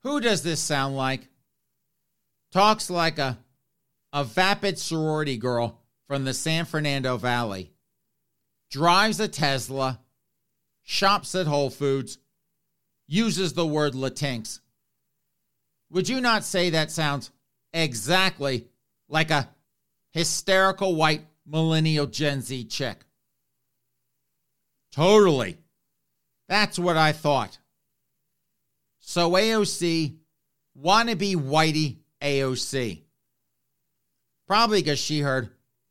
who 0.03 0.21
does 0.21 0.43
this 0.43 0.59
sound 0.59 0.95
like? 0.95 1.27
Talks 2.51 2.91
like 2.91 3.17
a, 3.17 3.39
a 4.13 4.23
vapid 4.23 4.77
sorority 4.77 5.37
girl 5.37 5.81
from 6.07 6.23
the 6.23 6.35
San 6.35 6.65
Fernando 6.65 7.17
Valley. 7.17 7.73
Drives 8.69 9.19
a 9.19 9.27
Tesla, 9.27 9.99
shops 10.83 11.33
at 11.33 11.47
Whole 11.47 11.71
Foods, 11.71 12.19
uses 13.07 13.53
the 13.53 13.65
word 13.65 13.93
Latinx. 13.93 14.59
Would 15.91 16.09
you 16.09 16.21
not 16.21 16.43
say 16.43 16.71
that 16.71 16.91
sounds 16.91 17.31
exactly 17.73 18.67
like 19.07 19.31
a 19.31 19.49
hysterical 20.11 20.95
white 20.95 21.25
millennial 21.45 22.07
Gen 22.07 22.41
Z 22.41 22.65
chick? 22.65 23.05
Totally. 24.91 25.57
That's 26.47 26.79
what 26.79 26.97
I 26.97 27.11
thought. 27.11 27.57
So 28.99 29.31
AOC, 29.31 30.15
wannabe 30.81 31.35
whitey 31.35 31.97
AOC. 32.21 33.01
Probably 34.47 34.81
because 34.81 34.99
she 34.99 35.19
heard 35.19 35.49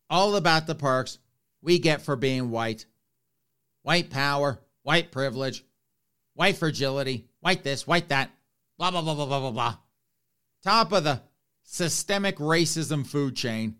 all 0.09 0.37
about 0.37 0.67
the 0.67 0.75
perks 0.75 1.19
we 1.61 1.79
get 1.79 2.03
for 2.03 2.17
being 2.17 2.51
white. 2.51 2.87
White 3.83 4.11
power, 4.11 4.61
white 4.83 5.13
privilege, 5.13 5.65
white 6.35 6.57
fragility, 6.57 7.27
white 7.41 7.65
this, 7.65 7.87
white 7.87 8.09
that, 8.09 8.31
blah, 8.79 8.91
blah, 8.91 9.03
blah, 9.03 9.15
blah, 9.15 9.27
blah, 9.27 9.41
blah, 9.41 9.51
blah. 9.51 9.77
Top 10.63 10.93
of 10.93 11.05
the 11.05 11.23
systemic 11.63 12.37
racism 12.37 13.07
food 13.07 13.37
chain. 13.37 13.77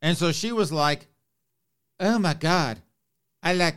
And 0.00 0.16
so 0.16 0.32
she 0.32 0.52
was 0.52 0.72
like, 0.72 1.06
oh 2.00 2.18
my 2.18 2.34
God, 2.34 2.82
I 3.42 3.54
like, 3.54 3.76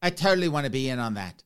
I 0.00 0.10
totally 0.10 0.48
want 0.48 0.64
to 0.64 0.70
be 0.70 0.88
in 0.88 0.98
on 0.98 1.14
that. 1.14 1.42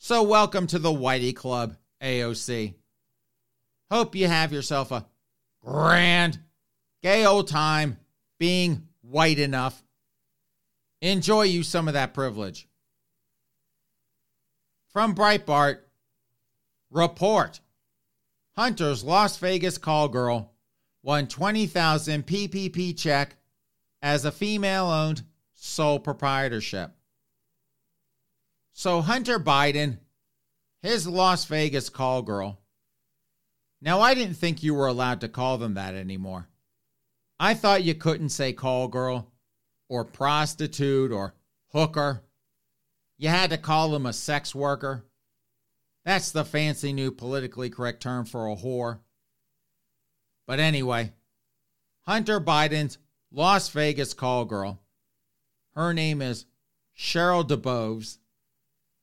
So, 0.00 0.22
welcome 0.22 0.68
to 0.68 0.78
the 0.78 0.90
Whitey 0.90 1.34
Club, 1.34 1.76
AOC. 2.00 2.74
Hope 3.90 4.14
you 4.14 4.28
have 4.28 4.52
yourself 4.52 4.92
a 4.92 5.06
grand, 5.60 6.38
gay 7.02 7.26
old 7.26 7.48
time 7.48 7.96
being 8.38 8.86
white 9.00 9.38
enough. 9.40 9.82
Enjoy 11.00 11.42
you 11.42 11.62
some 11.62 11.88
of 11.88 11.94
that 11.94 12.14
privilege. 12.14 12.68
From 14.88 15.14
Breitbart, 15.14 15.80
report 16.90 17.60
Hunter's 18.56 19.04
Las 19.04 19.36
Vegas 19.36 19.78
call 19.78 20.08
girl 20.08 20.54
won 21.02 21.26
20,000 21.26 22.26
PPP 22.26 22.98
check 22.98 23.36
as 24.02 24.24
a 24.24 24.32
female 24.32 24.86
owned 24.86 25.22
sole 25.54 25.98
proprietorship. 25.98 26.92
So 28.72 29.00
Hunter 29.00 29.38
Biden, 29.38 29.98
his 30.82 31.06
Las 31.06 31.44
Vegas 31.44 31.88
call 31.88 32.22
girl. 32.22 32.58
Now 33.80 34.00
I 34.00 34.14
didn't 34.14 34.36
think 34.36 34.62
you 34.62 34.74
were 34.74 34.86
allowed 34.86 35.20
to 35.20 35.28
call 35.28 35.58
them 35.58 35.74
that 35.74 35.94
anymore. 35.94 36.48
I 37.38 37.54
thought 37.54 37.84
you 37.84 37.94
couldn't 37.94 38.30
say 38.30 38.52
call 38.52 38.88
girl 38.88 39.30
or 39.88 40.04
prostitute 40.04 41.12
or 41.12 41.34
hooker. 41.72 42.22
You 43.18 43.28
had 43.28 43.50
to 43.50 43.58
call 43.58 43.90
them 43.90 44.06
a 44.06 44.12
sex 44.12 44.54
worker. 44.54 45.04
That's 46.04 46.30
the 46.30 46.44
fancy 46.44 46.92
new 46.92 47.10
politically 47.10 47.68
correct 47.68 48.02
term 48.02 48.24
for 48.24 48.46
a 48.46 48.56
whore. 48.56 49.00
But 50.46 50.60
anyway, 50.60 51.12
Hunter 52.06 52.40
Biden's 52.40 52.96
Las 53.30 53.68
Vegas 53.68 54.14
call 54.14 54.44
girl. 54.46 54.80
Her 55.74 55.92
name 55.92 56.22
is 56.22 56.46
Cheryl 56.96 57.46
DeBoves. 57.46 58.18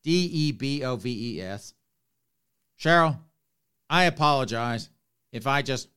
D 0.02 0.12
E 0.12 0.52
B 0.52 0.84
O 0.84 0.96
V 0.96 1.38
E 1.38 1.42
S. 1.42 1.74
Cheryl, 2.80 3.18
I 3.90 4.04
apologize 4.04 4.90
if 5.32 5.48
I 5.48 5.64
just 5.64 5.90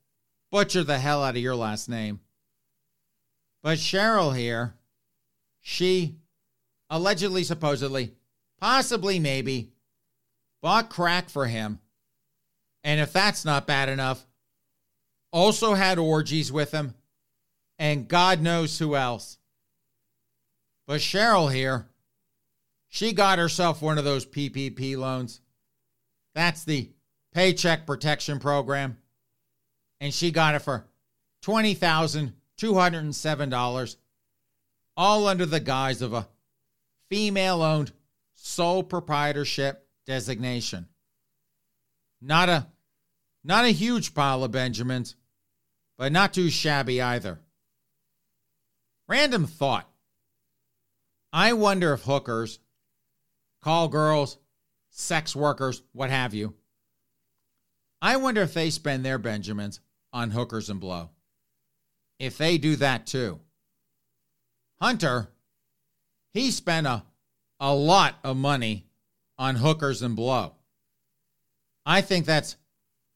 butcher 0.51 0.83
the 0.83 0.99
hell 0.99 1.23
out 1.23 1.37
of 1.37 1.43
your 1.43 1.57
last 1.57 1.89
name. 1.89 2.21
But 3.63 3.79
Cheryl 3.79 4.35
here, 4.35 4.75
she 5.61 6.18
allegedly, 6.91 7.45
supposedly, 7.45 8.15
possibly, 8.61 9.19
maybe, 9.19 9.73
bought 10.61 10.91
crack 10.91 11.29
for 11.29 11.47
him. 11.47 11.81
And 12.85 13.01
if 13.01 13.13
that's 13.13 13.45
not 13.45 13.67
bad 13.67 13.89
enough, 13.89 14.25
also 15.31 15.75
had 15.75 15.99
orgies 15.99 16.51
with 16.51 16.73
him, 16.73 16.95
and 17.79 18.09
God 18.09 18.41
knows 18.41 18.79
who 18.79 18.97
else. 18.97 19.37
But 20.87 21.01
Cheryl 21.01 21.53
here, 21.53 21.87
she 22.89 23.13
got 23.13 23.39
herself 23.39 23.83
one 23.83 23.99
of 23.99 24.05
those 24.05 24.25
PPP 24.25 24.97
loans. 24.97 25.43
That's 26.35 26.65
the 26.65 26.89
Paycheck 27.35 27.87
Protection 27.87 28.39
Program. 28.39 28.97
And 30.01 30.15
she 30.15 30.31
got 30.31 30.55
it 30.55 30.61
for 30.61 30.87
$20,207, 31.45 33.97
all 34.97 35.27
under 35.27 35.45
the 35.45 35.61
guise 35.61 36.01
of 36.01 36.15
a 36.15 36.27
female 37.09 37.63
owned 37.63 37.93
sole 38.35 38.83
proprietorship 38.83 39.87
designation. 40.07 40.87
Not 42.21 42.49
a 42.49 42.67
not 43.45 43.65
a 43.65 43.69
huge 43.69 44.15
pile 44.15 44.45
of 44.45 44.51
Benjamins, 44.51 45.17
but 45.97 46.13
not 46.13 46.35
too 46.35 46.51
shabby 46.51 47.01
either. 47.01 47.41
Random 49.07 49.47
thought. 49.47 49.89
I 51.33 51.53
wonder 51.53 51.93
if 51.93 52.03
hookers 52.03 52.59
call 53.61 53.89
girls, 53.89 54.39
sex 54.91 55.35
workers, 55.35 55.83
what 55.93 56.11
have 56.11 56.35
you. 56.35 56.55
I 58.01 58.17
wonder 58.17 58.43
if 58.43 58.55
they 58.55 58.71
spend 58.71 59.05
their 59.05 59.19
Benjamins 59.19 59.81
on 60.13 60.31
hookers 60.31 60.71
and 60.71 60.81
blow. 60.81 61.11
If 62.19 62.39
they 62.39 62.59
do 62.59 62.77
that 62.77 63.07
too. 63.07 63.41
Hunter, 64.81 65.29
he 66.39 66.51
spent 66.51 66.87
a, 66.87 67.03
a 67.61 67.75
lot 67.75 68.15
of 68.23 68.37
money 68.37 68.87
on 69.39 69.57
hookers 69.57 70.03
and 70.03 70.15
blow. 70.17 70.55
I 71.85 72.01
think 72.01 72.27
that's 72.27 72.57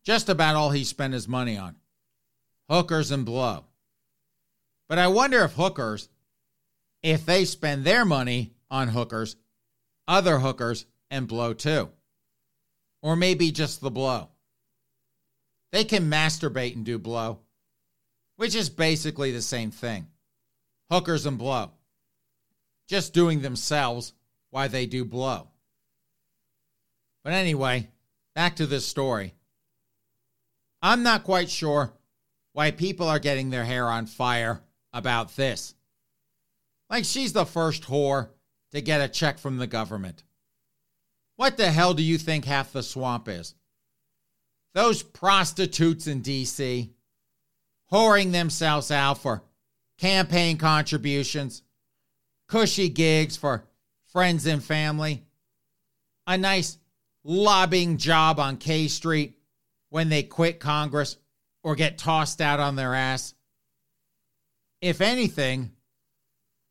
just 0.05 0.29
about 0.29 0.57
all 0.57 0.71
he 0.71 0.85
spent 0.85 1.15
his 1.15 1.29
money 1.29 1.57
on 1.57 1.77
hookers 2.69 3.11
and 3.11 3.25
blow. 3.25 3.65
But 4.89 4.99
I 4.99 5.09
wonder 5.09 5.45
if 5.45 5.53
hookers, 5.53 6.09
if 7.03 7.25
they 7.25 7.45
spend 7.45 7.85
their 7.85 8.05
money 8.05 8.53
on 8.71 8.89
hookers, 8.89 9.37
other 10.09 10.39
hookers 10.39 10.87
and 11.11 11.29
blow 11.29 11.55
too. 11.55 11.91
Or 13.03 13.17
maybe 13.17 13.51
just 13.53 13.81
the 13.81 13.91
blow. 13.91 14.29
They 15.71 15.85
can 15.85 16.11
masturbate 16.11 16.77
and 16.77 16.85
do 16.85 16.99
blow. 16.99 17.41
which 18.37 18.55
is 18.55 18.71
basically 18.71 19.31
the 19.31 19.43
same 19.43 19.71
thing. 19.71 20.09
Hookers 20.91 21.27
and 21.27 21.39
blow. 21.39 21.71
Just 22.89 23.15
doing 23.15 23.41
themselves 23.41 24.13
why 24.51 24.69
they 24.69 24.87
do 24.87 25.05
blow. 25.05 25.49
But 27.25 27.33
anyway, 27.33 27.89
back 28.35 28.57
to 28.57 28.67
this 28.67 28.87
story. 28.87 29.35
I'm 30.83 31.03
not 31.03 31.25
quite 31.25 31.49
sure 31.49 31.93
why 32.53 32.71
people 32.71 33.09
are 33.09 33.19
getting 33.19 33.51
their 33.51 33.65
hair 33.65 33.89
on 33.89 34.07
fire 34.07 34.63
about 34.93 35.37
this. 35.37 35.75
Like 36.91 37.05
she's 37.05 37.33
the 37.33 37.47
first 37.47 37.85
whore 37.85 38.29
to 38.73 38.81
get 38.81 39.01
a 39.01 39.09
check 39.09 39.39
from 39.39 39.57
the 39.57 39.67
government. 39.67 40.25
What 41.37 41.57
the 41.57 41.71
hell 41.71 41.95
do 41.95 42.03
you 42.03 42.19
think 42.19 42.45
half 42.45 42.73
the 42.73 42.83
swamp 42.83 43.29
is? 43.29 43.55
Those 44.75 45.03
prostitutes 45.03 46.07
in 46.07 46.21
D.C. 46.21 46.93
whoring 47.91 48.33
themselves 48.33 48.91
out 48.91 49.19
for 49.19 49.43
campaign 49.99 50.57
contributions, 50.59 51.63
cushy 52.53 52.91
gigs 52.91 53.35
for 53.35 53.65
friends 54.09 54.45
and 54.45 54.63
family, 54.63 55.25
a 56.27 56.37
nice 56.37 56.77
lobbying 57.25 57.97
job 57.97 58.39
on 58.39 58.59
K 58.59 58.89
Street 58.89 59.39
when 59.89 60.11
they 60.11 60.23
quit 60.23 60.61
Congress 60.61 61.17
or 61.63 61.75
get 61.75 61.97
tossed 61.97 62.43
out 62.43 62.61
on 62.61 62.77
their 62.77 62.95
ass. 62.95 63.33
If 64.83 65.01
anything, 65.01 65.71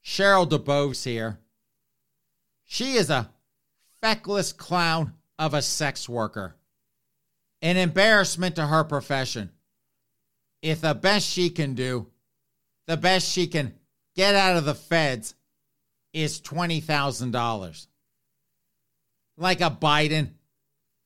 Cheryl 0.05 0.47
DeBose 0.47 1.03
here, 1.03 1.39
she 2.63 2.93
is 2.93 3.09
a 3.09 3.31
feckless 4.01 4.53
clown 4.53 5.13
of 5.39 5.55
a 5.55 5.63
sex 5.63 6.07
worker, 6.07 6.55
an 7.63 7.77
embarrassment 7.77 8.55
to 8.57 8.67
her 8.67 8.83
profession. 8.83 9.49
If 10.61 10.81
the 10.81 10.93
best 10.93 11.27
she 11.27 11.49
can 11.49 11.73
do, 11.73 12.05
the 12.85 12.97
best 12.97 13.31
she 13.31 13.47
can 13.47 13.73
get 14.15 14.35
out 14.35 14.57
of 14.57 14.65
the 14.65 14.75
feds 14.75 15.33
is 16.13 16.41
$20,000. 16.41 17.87
Like 19.37 19.61
a 19.61 19.69
Biden, 19.69 20.31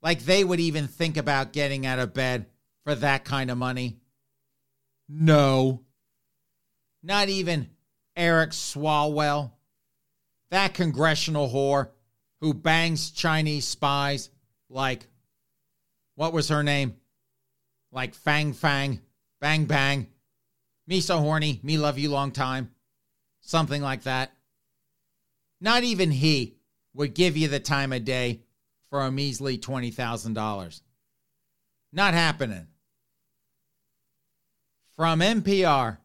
like 0.01 0.21
they 0.21 0.43
would 0.43 0.59
even 0.59 0.87
think 0.87 1.17
about 1.17 1.53
getting 1.53 1.85
out 1.85 1.99
of 1.99 2.13
bed 2.13 2.47
for 2.83 2.95
that 2.95 3.25
kind 3.25 3.49
of 3.49 3.57
money. 3.57 3.97
No. 5.07 5.81
Not 7.03 7.29
even 7.29 7.69
Eric 8.15 8.51
Swalwell, 8.51 9.51
that 10.49 10.73
congressional 10.73 11.49
whore 11.49 11.89
who 12.41 12.53
bangs 12.53 13.11
Chinese 13.11 13.67
spies 13.67 14.29
like, 14.69 15.07
what 16.15 16.33
was 16.33 16.49
her 16.49 16.63
name? 16.63 16.95
Like 17.91 18.15
Fang 18.15 18.53
Fang, 18.53 19.01
Bang 19.39 19.65
Bang, 19.65 20.07
me 20.87 20.99
so 21.01 21.19
horny, 21.19 21.59
me 21.63 21.77
love 21.77 21.97
you 21.97 22.09
long 22.09 22.31
time, 22.31 22.71
something 23.41 23.81
like 23.81 24.03
that. 24.03 24.31
Not 25.59 25.83
even 25.83 26.11
he 26.11 26.57
would 26.93 27.13
give 27.13 27.37
you 27.37 27.47
the 27.47 27.59
time 27.59 27.93
of 27.93 28.05
day 28.05 28.41
for 28.89 29.01
a 29.01 29.11
measly 29.11 29.57
$20,000. 29.57 30.81
Not 31.91 32.13
happening. 32.13 32.67
From 34.95 35.19
NPR, 35.19 35.97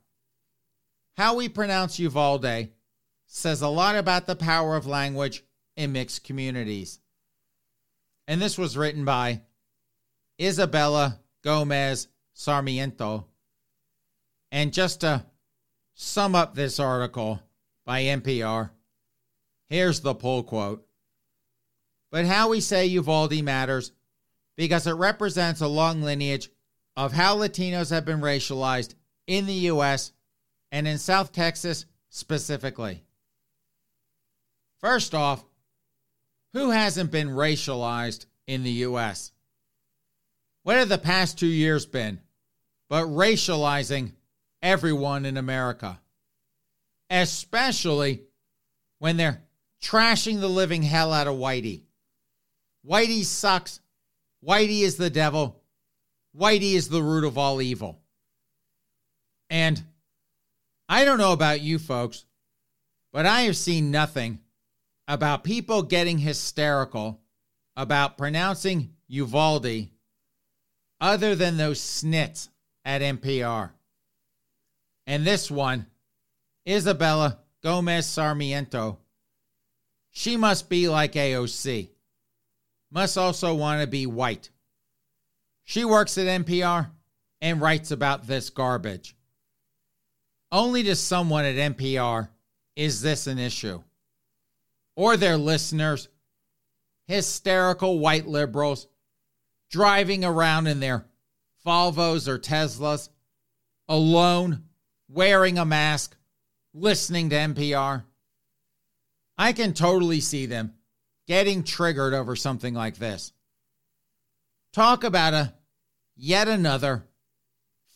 how 1.16 1.36
we 1.36 1.48
pronounce 1.48 1.98
Uvalde 1.98 2.70
says 3.26 3.62
a 3.62 3.68
lot 3.68 3.96
about 3.96 4.26
the 4.26 4.34
power 4.34 4.74
of 4.74 4.86
language 4.86 5.44
in 5.76 5.92
mixed 5.92 6.24
communities. 6.24 6.98
And 8.26 8.40
this 8.40 8.58
was 8.58 8.76
written 8.76 9.04
by 9.04 9.42
Isabella 10.40 11.20
Gomez 11.42 12.08
Sarmiento. 12.32 13.26
And 14.50 14.72
just 14.72 15.02
to 15.02 15.24
sum 15.94 16.34
up 16.34 16.54
this 16.54 16.80
article 16.80 17.40
by 17.84 18.02
NPR, 18.02 18.70
here's 19.70 20.00
the 20.00 20.14
pull 20.14 20.42
quote. 20.42 20.86
But 22.10 22.26
how 22.26 22.50
we 22.50 22.60
say 22.60 22.86
Uvalde 22.86 23.42
matters 23.42 23.92
because 24.56 24.86
it 24.86 24.92
represents 24.92 25.62
a 25.62 25.68
long 25.68 26.02
lineage 26.02 26.50
of 26.96 27.12
how 27.12 27.38
Latinos 27.38 27.90
have 27.90 28.04
been 28.04 28.20
racialized 28.20 28.94
in 29.26 29.46
the 29.46 29.54
U.S. 29.54 30.12
and 30.70 30.86
in 30.86 30.98
South 30.98 31.32
Texas 31.32 31.86
specifically. 32.10 33.04
First 34.80 35.14
off, 35.14 35.44
who 36.52 36.70
hasn't 36.70 37.10
been 37.10 37.28
racialized 37.28 38.26
in 38.46 38.64
the 38.64 38.70
U.S.? 38.70 39.32
What 40.64 40.76
have 40.76 40.88
the 40.88 40.98
past 40.98 41.38
two 41.38 41.46
years 41.46 41.86
been 41.86 42.20
but 42.88 43.04
racializing 43.04 44.12
everyone 44.62 45.24
in 45.24 45.36
America? 45.36 46.00
Especially 47.08 48.22
when 48.98 49.16
they're 49.16 49.42
trashing 49.82 50.40
the 50.40 50.48
living 50.48 50.82
hell 50.82 51.12
out 51.12 51.26
of 51.26 51.36
Whitey. 51.36 51.82
Whitey 52.86 53.24
sucks. 53.24 53.80
Whitey 54.46 54.82
is 54.82 54.96
the 54.96 55.10
devil. 55.10 55.60
Whitey 56.38 56.74
is 56.74 56.88
the 56.88 57.02
root 57.02 57.24
of 57.24 57.36
all 57.36 57.60
evil. 57.60 58.00
And 59.48 59.82
I 60.88 61.04
don't 61.04 61.18
know 61.18 61.32
about 61.32 61.60
you 61.60 61.78
folks, 61.78 62.24
but 63.12 63.26
I 63.26 63.42
have 63.42 63.56
seen 63.56 63.90
nothing 63.90 64.38
about 65.08 65.44
people 65.44 65.82
getting 65.82 66.18
hysterical 66.18 67.20
about 67.76 68.16
pronouncing 68.16 68.94
Uvalde 69.08 69.88
other 71.00 71.34
than 71.34 71.56
those 71.56 71.80
snits 71.80 72.48
at 72.84 73.02
NPR. 73.02 73.70
And 75.06 75.26
this 75.26 75.50
one, 75.50 75.86
Isabella 76.68 77.38
Gomez 77.62 78.06
Sarmiento, 78.06 78.99
she 80.10 80.36
must 80.36 80.68
be 80.68 80.88
like 80.88 81.12
AOC, 81.12 81.90
must 82.90 83.16
also 83.16 83.54
want 83.54 83.80
to 83.80 83.86
be 83.86 84.06
white. 84.06 84.50
She 85.64 85.84
works 85.84 86.18
at 86.18 86.26
NPR 86.26 86.90
and 87.40 87.60
writes 87.60 87.90
about 87.90 88.26
this 88.26 88.50
garbage. 88.50 89.14
Only 90.52 90.82
to 90.82 90.96
someone 90.96 91.44
at 91.44 91.76
NPR 91.76 92.28
is 92.74 93.02
this 93.02 93.26
an 93.26 93.38
issue. 93.38 93.82
Or 94.96 95.16
their 95.16 95.36
listeners, 95.36 96.08
hysterical 97.06 97.98
white 97.98 98.26
liberals 98.26 98.88
driving 99.70 100.24
around 100.24 100.66
in 100.66 100.80
their 100.80 101.06
Volvos 101.64 102.26
or 102.26 102.38
Teslas, 102.38 103.08
alone, 103.88 104.64
wearing 105.08 105.58
a 105.58 105.64
mask, 105.64 106.16
listening 106.74 107.30
to 107.30 107.36
NPR. 107.36 108.04
I 109.40 109.54
can 109.54 109.72
totally 109.72 110.20
see 110.20 110.44
them 110.44 110.74
getting 111.26 111.64
triggered 111.64 112.12
over 112.12 112.36
something 112.36 112.74
like 112.74 112.98
this. 112.98 113.32
Talk 114.74 115.02
about 115.02 115.32
a 115.32 115.54
yet 116.14 116.46
another 116.46 117.06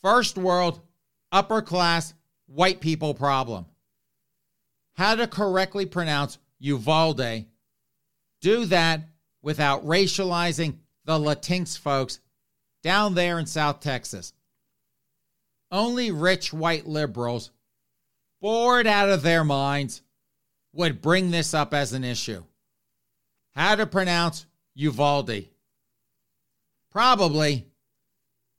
first 0.01 0.39
world, 0.39 0.81
upper 1.31 1.61
class, 1.61 2.15
white 2.47 2.79
people 2.79 3.13
problem. 3.13 3.67
How 4.93 5.13
to 5.13 5.27
correctly 5.27 5.85
pronounce 5.85 6.39
Uvalde. 6.57 7.45
Do 8.41 8.65
that 8.65 9.01
without 9.43 9.85
racializing 9.85 10.79
the 11.03 11.19
Latinx 11.19 11.77
folks 11.77 12.21
down 12.81 13.13
there 13.13 13.37
in 13.37 13.45
South 13.45 13.81
Texas. 13.81 14.33
Only 15.69 16.09
rich 16.09 16.51
white 16.51 16.87
liberals, 16.87 17.51
bored 18.41 18.87
out 18.87 19.09
of 19.11 19.21
their 19.21 19.43
minds, 19.43 20.01
would 20.75 21.01
bring 21.01 21.31
this 21.31 21.53
up 21.53 21.73
as 21.73 21.93
an 21.93 22.03
issue. 22.03 22.43
How 23.55 23.75
to 23.75 23.87
pronounce 23.87 24.45
Uvalde? 24.75 25.45
Probably. 26.91 27.65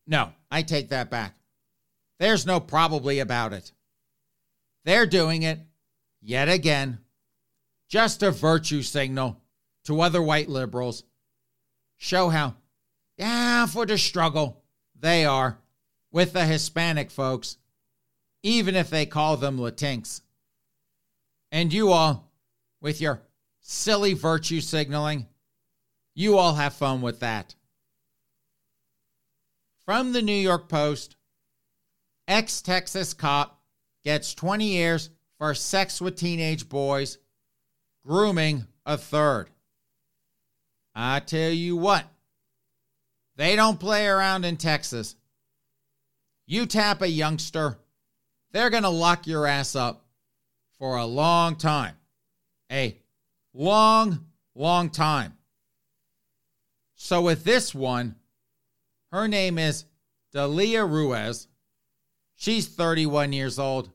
No, 0.07 0.33
I 0.51 0.63
take 0.63 0.89
that 0.89 1.11
back. 1.11 1.35
There's 2.19 2.47
no 2.47 2.59
probably 2.59 3.19
about 3.19 3.53
it. 3.53 3.73
They're 4.85 5.07
doing 5.07 5.43
it 5.43 5.61
yet 6.23 6.49
again, 6.49 6.99
just 7.89 8.23
a 8.23 8.31
virtue 8.31 8.83
signal 8.83 9.41
to 9.85 10.01
other 10.01 10.23
white 10.23 10.49
liberals. 10.49 11.05
Show 11.97 12.29
how 12.31 12.55
down 13.19 13.69
for 13.69 13.85
the 13.87 13.99
struggle 13.99 14.63
they 14.99 15.25
are 15.25 15.59
with 16.11 16.33
the 16.33 16.45
Hispanic 16.45 17.11
folks, 17.11 17.59
even 18.43 18.75
if 18.75 18.89
they 18.91 19.07
call 19.07 19.37
them 19.37 19.59
Latinx. 19.59 20.23
And 21.51 21.73
you 21.73 21.91
all, 21.91 22.31
with 22.81 23.01
your 23.01 23.23
silly 23.61 24.15
virtue 24.15 24.61
signaling, 24.61 25.27
you 26.15 26.39
all 26.39 26.55
have 26.55 26.75
fun 26.75 27.03
with 27.03 27.21
that. 27.21 27.55
From 29.85 30.13
the 30.13 30.23
New 30.23 30.33
York 30.33 30.69
Post, 30.69 31.17
ex 32.27 32.61
Texas 32.61 33.15
cop 33.15 33.61
gets 34.05 34.35
20 34.35 34.65
years 34.65 35.11
for 35.39 35.55
sex 35.55 36.01
with 36.01 36.17
teenage 36.17 36.69
boys, 36.69 37.19
grooming 38.05 38.67
a 38.85 38.97
third. 38.97 39.51
I 40.95 41.21
tell 41.21 41.51
you 41.51 41.77
what, 41.77 42.05
they 43.37 43.55
don't 43.55 43.79
play 43.79 44.07
around 44.07 44.45
in 44.45 44.57
Texas. 44.57 45.15
You 46.47 46.67
tap 46.67 47.03
a 47.03 47.09
youngster 47.09 47.79
they're 48.57 48.71
going 48.71 48.85
to 48.85 48.89
lock 48.89 49.27
your 49.27 49.47
ass 49.47 49.77
up 49.77 50.06
for 50.79 50.97
a 50.97 51.07
long 51.07 51.57
time. 51.57 51.95
A 52.71 52.99
long, 53.55 54.27
long 54.55 54.91
time. 54.91 55.35
So 56.95 57.23
with 57.23 57.45
this 57.45 57.75
one, 57.75 58.17
her 59.13 59.29
name 59.29 59.59
is 59.59 59.85
Dalia 60.35 60.89
Ruiz. 60.91 61.49
She's 62.35 62.67
31 62.67 63.33
years 63.33 63.59
old. 63.59 63.91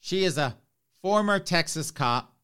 She 0.00 0.24
is 0.24 0.38
a 0.38 0.56
former 1.02 1.38
Texas 1.38 1.90
cop, 1.90 2.34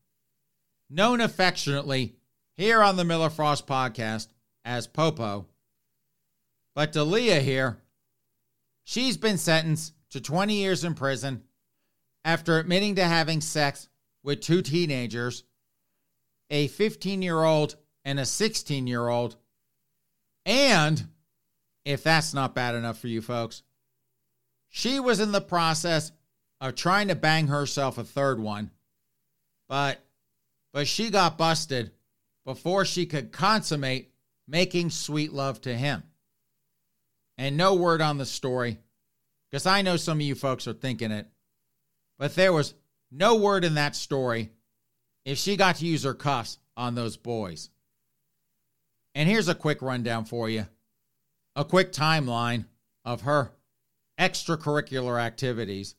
known 0.89 1.21
affectionately 1.21 2.17
here 2.55 2.83
on 2.83 2.97
the 2.97 3.05
Miller 3.05 3.31
Frost 3.31 3.67
podcast 3.67 4.29
as 4.65 4.87
Popo. 4.87 5.47
But 6.75 6.93
Dalia 6.93 7.41
here, 7.41 7.79
she's 8.85 9.17
been 9.17 9.39
sentenced 9.39 9.95
to 10.11 10.21
20 10.21 10.55
years 10.55 10.85
in 10.85 10.95
prison 10.95 11.43
after 12.27 12.59
admitting 12.59 12.97
to 12.97 13.05
having 13.05 13.41
sex 13.41 13.89
with 14.25 14.41
two 14.41 14.61
teenagers, 14.61 15.45
a 16.51 16.67
15 16.67 17.23
year 17.23 17.43
old 17.43 17.77
and 18.05 18.19
a 18.19 18.27
16 18.27 18.89
year 18.89 19.09
old. 19.09 19.37
And 20.45 21.07
if 21.85 22.03
that's 22.03 22.35
not 22.35 22.55
bad 22.55 22.75
enough 22.75 22.99
for 22.99 23.07
you 23.07 23.23
folks, 23.23 23.63
she 24.69 24.99
was 24.99 25.21
in 25.21 25.31
the 25.31 25.41
process 25.41 26.11
of 26.61 26.75
trying 26.75 27.09
to 27.09 27.15
bang 27.15 27.47
herself 27.47 27.97
a 27.97 28.05
third 28.05 28.41
one, 28.41 28.73
but 29.69 30.01
but 30.73 30.89
she 30.89 31.11
got 31.11 31.39
busted 31.39 31.93
before 32.45 32.85
she 32.85 33.07
could 33.07 33.33
consummate 33.33 34.11
making 34.49 34.91
sweet 34.91 35.33
love 35.33 35.61
to 35.61 35.75
him. 35.75 36.03
And 37.39 37.57
no 37.57 37.75
word 37.75 38.01
on 38.01 38.19
the 38.19 38.27
story, 38.27 38.79
because 39.49 39.65
I 39.65 39.83
know 39.83 39.97
some 39.97 40.19
of 40.19 40.23
you 40.23 40.35
folks 40.35 40.67
are 40.67 40.73
thinking 40.73 41.13
it, 41.13 41.29
but 42.19 42.35
there 42.35 42.53
was 42.53 42.75
no 43.11 43.37
word 43.37 43.65
in 43.65 43.75
that 43.75 43.97
story 43.97 44.51
if 45.25 45.39
she 45.39 45.57
got 45.57 45.77
to 45.77 45.87
use 45.87 46.05
her 46.05 46.15
cuffs 46.15 46.59
on 46.77 46.95
those 46.95 47.17
boys. 47.17 47.71
And 49.15 49.29
here's 49.29 49.49
a 49.49 49.55
quick 49.55 49.83
rundown 49.83 50.25
for 50.25 50.49
you 50.49 50.67
a 51.55 51.65
quick 51.65 51.91
timeline 51.91 52.67
of 53.05 53.23
her 53.23 53.53
extracurricular 54.19 55.21
activities. 55.21 55.95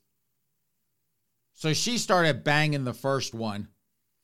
So 1.54 1.74
she 1.74 1.98
started 1.98 2.44
banging 2.44 2.84
the 2.84 2.94
first 2.94 3.34
one, 3.34 3.70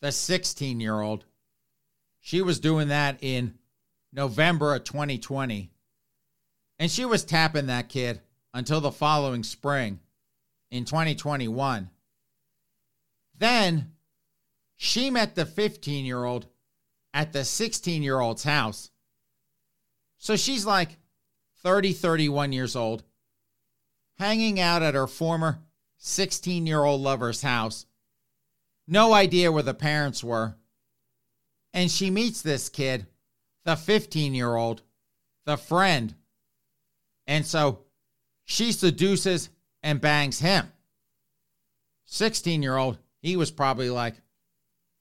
the 0.02 0.12
16 0.12 0.80
year 0.80 1.02
old. 1.02 1.26
She 2.20 2.42
was 2.42 2.60
doing 2.60 2.90
that 2.90 3.18
in 3.22 3.56
November 4.14 4.76
of 4.76 4.84
2020. 4.84 5.72
And 6.78 6.92
she 6.92 7.06
was 7.06 7.24
tapping 7.24 7.68
that 7.68 7.90
kid 7.90 8.22
until 8.54 8.80
the 8.80 8.92
following 8.92 9.44
spring 9.44 10.00
in 10.74 10.86
2021. 10.86 11.88
Then 13.38 13.92
she 14.76 15.12
met 15.12 15.36
the 15.36 15.46
15 15.46 16.04
year 16.04 16.26
old 16.26 16.48
at 17.14 17.32
the 17.32 17.46
16 17.46 18.02
year 18.02 18.20
old's 18.20 18.44
house. 18.44 18.90
So 20.18 20.36
she's 20.36 20.66
like 20.66 20.98
30, 21.62 21.94
31 21.94 22.54
years 22.54 22.76
old, 22.76 23.04
hanging 24.18 24.60
out 24.60 24.82
at 24.82 24.96
her 24.96 25.06
former 25.06 25.60
16 25.98 26.66
year 26.66 26.84
old 26.84 27.02
lover's 27.02 27.44
house. 27.44 27.86
No 28.88 29.14
idea 29.14 29.52
where 29.52 29.64
the 29.64 29.76
parents 29.76 30.24
were. 30.24 30.56
And 31.72 31.90
she 31.92 32.10
meets 32.10 32.42
this 32.42 32.70
kid, 32.70 33.06
the 33.64 33.76
15 33.76 34.34
year 34.34 34.56
old, 34.56 34.82
the 35.46 35.56
friend. 35.56 36.16
And 37.28 37.46
so 37.46 37.82
she 38.44 38.72
seduces 38.72 39.50
and 39.84 40.02
bangs 40.02 40.40
him. 40.40 40.72
16 42.06 42.64
year 42.64 42.78
old, 42.78 42.98
he 43.22 43.36
was 43.36 43.52
probably 43.52 43.90
like, 43.90 44.16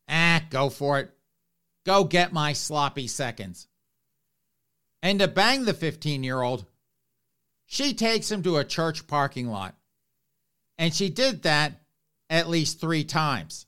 ah, 0.09 0.43
go 0.51 0.69
for 0.69 0.99
it. 0.99 1.11
Go 1.87 2.05
get 2.05 2.33
my 2.33 2.53
sloppy 2.53 3.07
seconds. 3.07 3.69
And 5.03 5.19
to 5.21 5.29
bang 5.29 5.65
the 5.65 5.75
15 5.75 6.23
year 6.23 6.41
old, 6.41 6.67
she 7.67 7.95
takes 7.95 8.31
him 8.31 8.43
to 8.43 8.59
a 8.59 8.65
church 8.65 9.07
parking 9.07 9.49
lot. 9.49 9.75
And 10.79 10.93
she 10.95 11.09
did 11.09 11.43
that 11.43 11.81
at 12.29 12.49
least 12.49 12.81
three 12.81 13.05
times. 13.05 13.67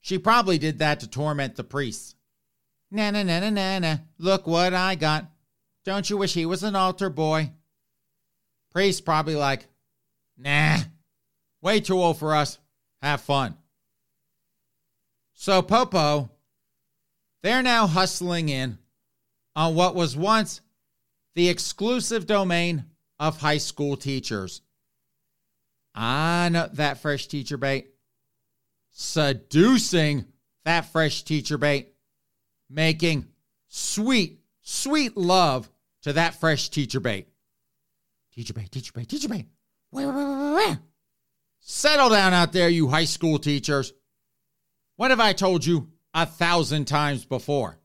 She 0.00 0.18
probably 0.18 0.58
did 0.58 0.78
that 0.80 1.00
to 1.00 1.08
torment 1.08 1.56
the 1.56 1.64
priests. 1.64 2.14
Na 2.90 3.10
na 3.10 3.22
na 3.22 3.40
na 3.40 3.50
na 3.50 3.78
na, 3.78 3.96
look 4.18 4.46
what 4.46 4.74
I 4.74 4.94
got. 4.96 5.26
Don't 5.84 6.08
you 6.08 6.16
wish 6.16 6.34
he 6.34 6.46
was 6.46 6.62
an 6.62 6.76
altar 6.76 7.08
boy? 7.08 7.52
Priest 8.70 9.04
probably 9.04 9.34
like, 9.34 9.66
nah, 10.36 10.78
way 11.60 11.80
too 11.80 11.98
old 11.98 12.18
for 12.18 12.34
us. 12.34 12.58
Have 13.00 13.20
fun. 13.20 13.56
So 15.34 15.60
Popo, 15.62 16.30
they're 17.42 17.62
now 17.62 17.86
hustling 17.86 18.48
in 18.48 18.78
on 19.56 19.74
what 19.74 19.94
was 19.94 20.16
once 20.16 20.60
the 21.34 21.48
exclusive 21.48 22.26
domain 22.26 22.84
of 23.18 23.40
high 23.40 23.58
school 23.58 23.96
teachers. 23.96 24.62
Know 25.96 26.68
that 26.72 26.98
fresh 26.98 27.26
teacher 27.26 27.56
bait. 27.56 27.88
Seducing 28.90 30.26
that 30.64 30.86
fresh 30.86 31.22
teacher 31.22 31.58
bait. 31.58 31.94
Making 32.70 33.26
sweet, 33.68 34.40
sweet 34.62 35.16
love 35.16 35.70
to 36.02 36.14
that 36.14 36.34
fresh 36.34 36.68
teacher 36.68 37.00
bait. 37.00 37.28
Teacher 38.34 38.54
bait, 38.54 38.70
teacher 38.70 38.92
bait, 38.94 39.08
teacher 39.08 39.28
bait. 39.28 39.46
Settle 41.60 42.08
down 42.08 42.32
out 42.32 42.52
there, 42.52 42.68
you 42.68 42.88
high 42.88 43.04
school 43.04 43.38
teachers. 43.38 43.92
What 44.96 45.10
have 45.10 45.20
I 45.20 45.32
told 45.32 45.64
you 45.64 45.88
a 46.14 46.26
thousand 46.26 46.86
times 46.86 47.24
before? 47.24 47.78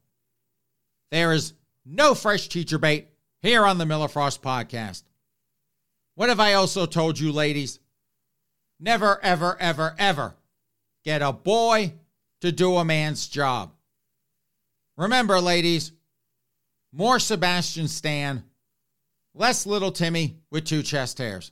There 1.11 1.33
is 1.33 1.53
no 1.85 2.15
fresh 2.15 2.47
teacher 2.47 2.77
bait 2.77 3.09
here 3.41 3.65
on 3.65 3.77
the 3.77 3.85
Miller 3.85 4.07
Frost 4.07 4.41
podcast. 4.41 5.03
What 6.15 6.29
have 6.29 6.39
I 6.39 6.53
also 6.53 6.85
told 6.85 7.19
you, 7.19 7.31
ladies? 7.31 7.79
Never, 8.79 9.19
ever, 9.23 9.57
ever, 9.59 9.95
ever 9.97 10.35
get 11.03 11.21
a 11.21 11.31
boy 11.31 11.93
to 12.41 12.51
do 12.51 12.75
a 12.75 12.85
man's 12.85 13.27
job. 13.27 13.71
Remember, 14.97 15.39
ladies, 15.39 15.91
more 16.91 17.19
Sebastian 17.19 17.87
Stan, 17.87 18.43
less 19.33 19.65
little 19.65 19.91
Timmy 19.91 20.37
with 20.49 20.65
two 20.65 20.83
chest 20.83 21.19
hairs. 21.19 21.51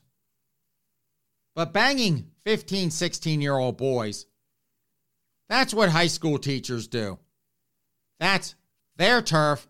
But 1.55 1.71
banging 1.71 2.31
15, 2.43 2.91
16 2.91 3.41
year 3.41 3.55
old 3.57 3.77
boys, 3.77 4.25
that's 5.47 5.73
what 5.73 5.89
high 5.89 6.07
school 6.07 6.37
teachers 6.37 6.87
do. 6.87 7.17
That's 8.19 8.55
their 8.97 9.21
turf. 9.21 9.67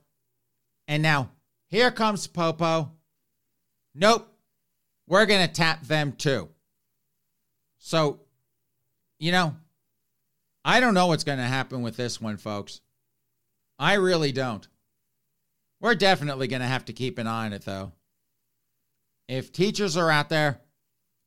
And 0.88 1.04
now 1.04 1.30
here 1.68 1.92
comes 1.92 2.28
Popo. 2.28 2.92
Nope. 3.94 4.32
We're 5.08 5.28
going 5.28 5.48
to 5.48 5.54
tap 5.54 5.86
them 5.86 6.14
too. 6.14 6.50
So, 7.78 8.22
you 9.20 9.32
know, 9.32 9.56
I 10.64 10.80
don't 10.80 10.96
know 10.96 11.08
what's 11.08 11.24
going 11.24 11.38
to 11.38 11.44
happen 11.44 11.84
with 11.84 11.96
this 11.96 12.20
one, 12.20 12.38
folks. 12.38 12.82
I 13.78 13.94
really 13.96 14.32
don't. 14.32 14.68
We're 15.80 15.94
definitely 15.94 16.48
going 16.48 16.62
to 16.62 16.68
have 16.68 16.86
to 16.86 16.94
keep 16.94 17.20
an 17.20 17.28
eye 17.28 17.46
on 17.46 17.54
it, 17.54 17.64
though. 17.64 17.92
If 19.28 19.52
teachers 19.52 19.98
are 19.98 20.10
out 20.10 20.30
there, 20.30 20.62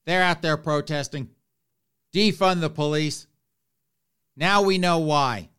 they're 0.09 0.23
out 0.23 0.41
there 0.41 0.57
protesting, 0.57 1.29
defund 2.15 2.63
the 2.63 2.71
police. 2.71 3.27
Now 4.37 4.63
we 4.63 4.79
know 4.79 5.01
why. 5.01 5.51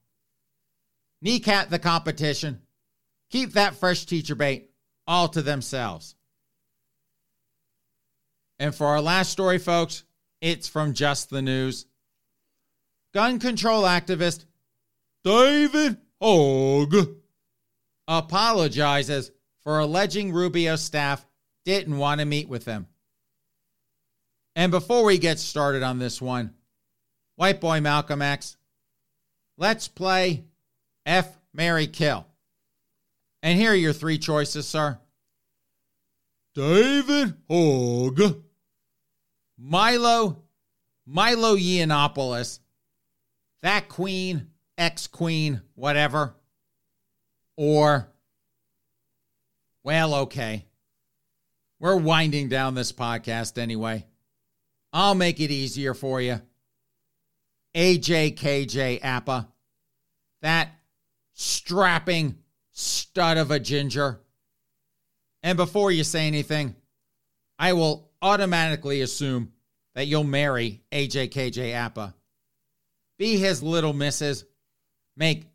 Kneecap 1.22 1.70
the 1.70 1.78
competition. 1.78 2.60
Keep 3.30 3.54
that 3.54 3.76
fresh 3.76 4.06
teacher 4.06 4.34
bait 4.34 4.72
all 5.06 5.28
to 5.28 5.43
themselves. 5.43 6.16
And 8.58 8.74
for 8.74 8.88
our 8.88 9.02
last 9.02 9.32
story, 9.32 9.60
folks, 9.60 10.04
it's 10.41 10.68
from 10.68 10.93
Just 10.93 11.30
the 11.30 11.43
News. 11.43 11.86
Gun 13.14 13.38
control 13.38 13.84
activist 13.84 14.45
David 15.24 15.97
Hogg 16.20 16.95
apologizes 18.08 19.30
for 19.62 19.78
alleging 19.78 20.34
Rubio 20.34 20.76
staff 20.76 21.24
didn't 21.66 22.00
want 22.00 22.20
to 22.20 22.26
meet 22.26 22.50
with 22.50 22.66
him. 22.66 22.88
And 24.60 24.74
before 24.74 25.05
we 25.05 25.18
get 25.20 25.39
started 25.39 25.84
on 25.84 25.99
this 25.99 26.22
one, 26.22 26.53
White 27.38 27.62
Boy 27.62 27.80
Malcolm 27.80 28.22
X, 28.22 28.57
let's 29.55 29.88
play 29.88 30.43
F 31.05 31.38
Mary 31.53 31.88
Kill. 31.88 32.28
And 33.41 33.57
here 33.57 33.72
are 33.72 33.76
your 33.76 33.93
three 33.93 34.18
choices, 34.18 34.68
sir 34.68 34.99
David 36.53 37.36
Hogg, 37.49 38.43
Milo, 39.57 40.43
Milo 41.05 41.55
Yiannopoulos, 41.55 42.60
that 43.62 43.88
queen, 43.88 44.47
ex 44.78 45.07
queen, 45.07 45.62
whatever, 45.76 46.36
or, 47.55 48.10
well, 49.84 50.16
okay. 50.16 50.66
We're 51.80 51.95
winding 51.95 52.49
down 52.49 52.76
this 52.76 52.91
podcast 52.91 53.57
anyway. 53.57 54.05
I'll 54.91 55.15
make 55.15 55.39
it 55.39 55.51
easier 55.51 55.93
for 55.93 56.19
you. 56.21 56.41
A 57.75 57.99
KJ 57.99 59.03
Apa, 59.03 59.47
that 60.41 60.71
strapping 61.33 62.37
stud 62.71 63.37
of 63.37 63.51
a 63.51 63.59
ginger. 63.59 64.19
And 65.43 65.57
before 65.57 65.91
you 65.91 66.03
say 66.03 66.27
anything, 66.27 66.75
I 67.57 67.73
will 67.73 68.09
automatically 68.21 69.01
assume 69.01 69.53
that 69.95 70.07
you'll 70.07 70.23
marry 70.23 70.81
a 70.91 71.07
KJ 71.07 71.73
Apa. 71.73 72.15
Be 73.17 73.37
his 73.37 73.61
little 73.61 73.93
missus. 73.93 74.45
Make 75.15 75.45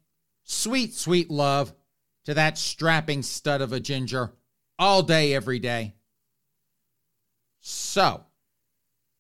sweet, 0.45 0.95
sweet 0.95 1.30
love 1.30 1.74
to 2.26 2.35
that 2.35 2.59
strapping 2.59 3.22
stud 3.22 3.61
of 3.61 3.72
a 3.72 3.80
ginger 3.80 4.32
all 4.78 5.03
day, 5.03 5.35
every 5.35 5.59
day. 5.59 5.95
So, 7.61 8.24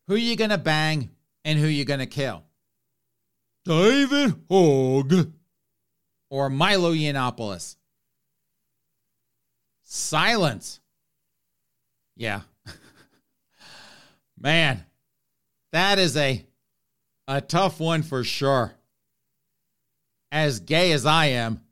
who 0.06 0.16
you 0.16 0.36
gonna 0.36 0.58
bang 0.58 1.10
and 1.44 1.58
who 1.58 1.66
you 1.66 1.84
gonna 1.84 2.06
kill? 2.06 2.44
David 3.64 4.34
Hogg. 4.50 5.32
Or 6.30 6.50
Milo 6.50 6.92
Yiannopoulos? 6.92 7.76
Silence. 9.82 10.80
Yeah. 12.16 12.40
Man, 14.38 14.84
that 15.72 15.98
is 15.98 16.16
a 16.16 16.44
a 17.28 17.40
tough 17.40 17.80
one 17.80 18.02
for 18.02 18.24
sure. 18.24 18.74
As 20.32 20.60
gay 20.60 20.92
as 20.92 21.06
I 21.06 21.26
am, 21.26 21.62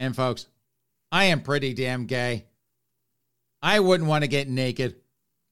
and 0.00 0.16
folks, 0.16 0.46
I 1.12 1.24
am 1.24 1.42
pretty 1.42 1.74
damn 1.74 2.06
gay. 2.06 2.46
I 3.60 3.80
wouldn't 3.80 4.08
want 4.08 4.24
to 4.24 4.28
get 4.28 4.48
naked 4.48 4.96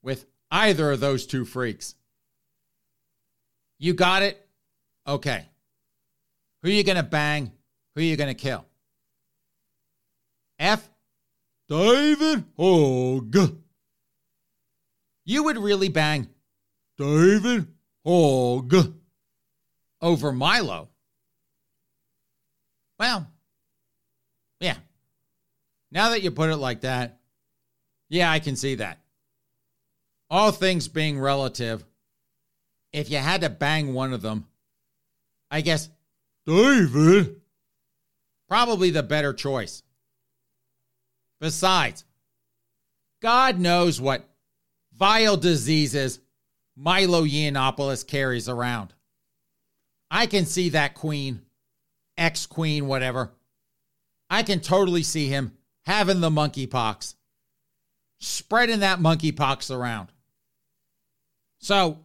with 0.03 0.24
either 0.51 0.92
of 0.92 1.01
those 1.01 1.26
two 1.26 1.44
freaks. 1.44 1.94
You 3.78 3.94
got 3.94 4.22
it? 4.22 4.49
Okay. 5.07 5.47
Who 6.62 6.68
are 6.68 6.72
you 6.72 6.84
going 6.84 6.97
to 6.97 7.03
bang? 7.03 7.53
Who 7.94 8.01
are 8.01 8.05
you 8.05 8.16
going 8.16 8.34
to 8.34 8.40
kill? 8.40 8.64
F. 10.59 10.88
David 11.68 12.44
Hogg. 12.57 13.36
You 15.24 15.42
would 15.44 15.59
really 15.59 15.88
bang 15.88 16.28
David 16.97 17.66
Hogg. 18.05 18.94
over 20.01 20.32
Milo. 20.32 20.88
Well, 22.99 23.26
yeah. 24.61 24.76
Now 25.90 26.11
that 26.11 26.22
you 26.22 26.30
put 26.30 26.51
it 26.51 26.57
like 26.57 26.82
that, 26.82 27.18
yeah, 28.09 28.30
I 28.30 28.38
can 28.38 28.57
see 28.57 28.76
that. 28.76 29.01
All 30.29 30.51
things 30.53 30.89
being 30.89 31.20
relative, 31.20 31.85
if 32.93 33.11
you 33.11 33.18
had 33.18 33.43
to 33.43 33.51
bang 33.51 33.95
one 33.95 34.12
of 34.12 34.22
them, 34.22 34.47
I 35.51 35.61
guess 35.61 35.89
David. 36.47 37.41
probably 38.49 38.91
the 38.91 39.03
better 39.03 39.33
choice. 39.33 39.83
Besides, 41.41 42.05
God 43.20 43.59
knows 43.59 44.01
what 44.01 44.29
vile 44.93 45.37
diseases 45.37 46.20
Milo 46.77 47.24
Yiannopoulos 47.24 48.07
carries 48.07 48.49
around. 48.49 48.93
I 50.11 50.27
can 50.27 50.45
see 50.45 50.70
that 50.70 50.95
queen, 50.95 51.43
ex 52.16 52.47
queen, 52.47 52.87
whatever. 52.87 53.33
I 54.29 54.43
can 54.43 54.61
totally 54.61 55.03
see 55.03 55.29
him 55.29 55.53
having 55.85 56.20
the 56.20 56.31
monkeypox, 56.31 57.14
spreading 58.18 58.81
that 58.81 58.99
monkeypox 58.99 59.74
around. 59.74 60.12
So, 61.67 61.99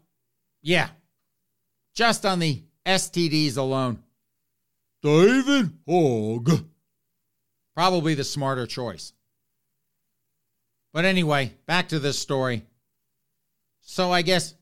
yeah, 0.64 0.90
just 1.94 2.26
on 2.26 2.40
the 2.40 2.64
STDs 2.84 3.58
alone, 3.58 4.02
David 5.04 5.72
Hogg. 5.88 6.66
probably 7.76 8.16
the 8.16 8.24
smarter 8.24 8.66
choice. 8.66 9.14
But 10.92 11.06
anyway, 11.06 11.54
back 11.68 11.90
to 11.90 12.00
this 12.00 12.18
story. 12.18 12.66
So 13.82 14.12
I 14.12 14.24
guess 14.24 14.56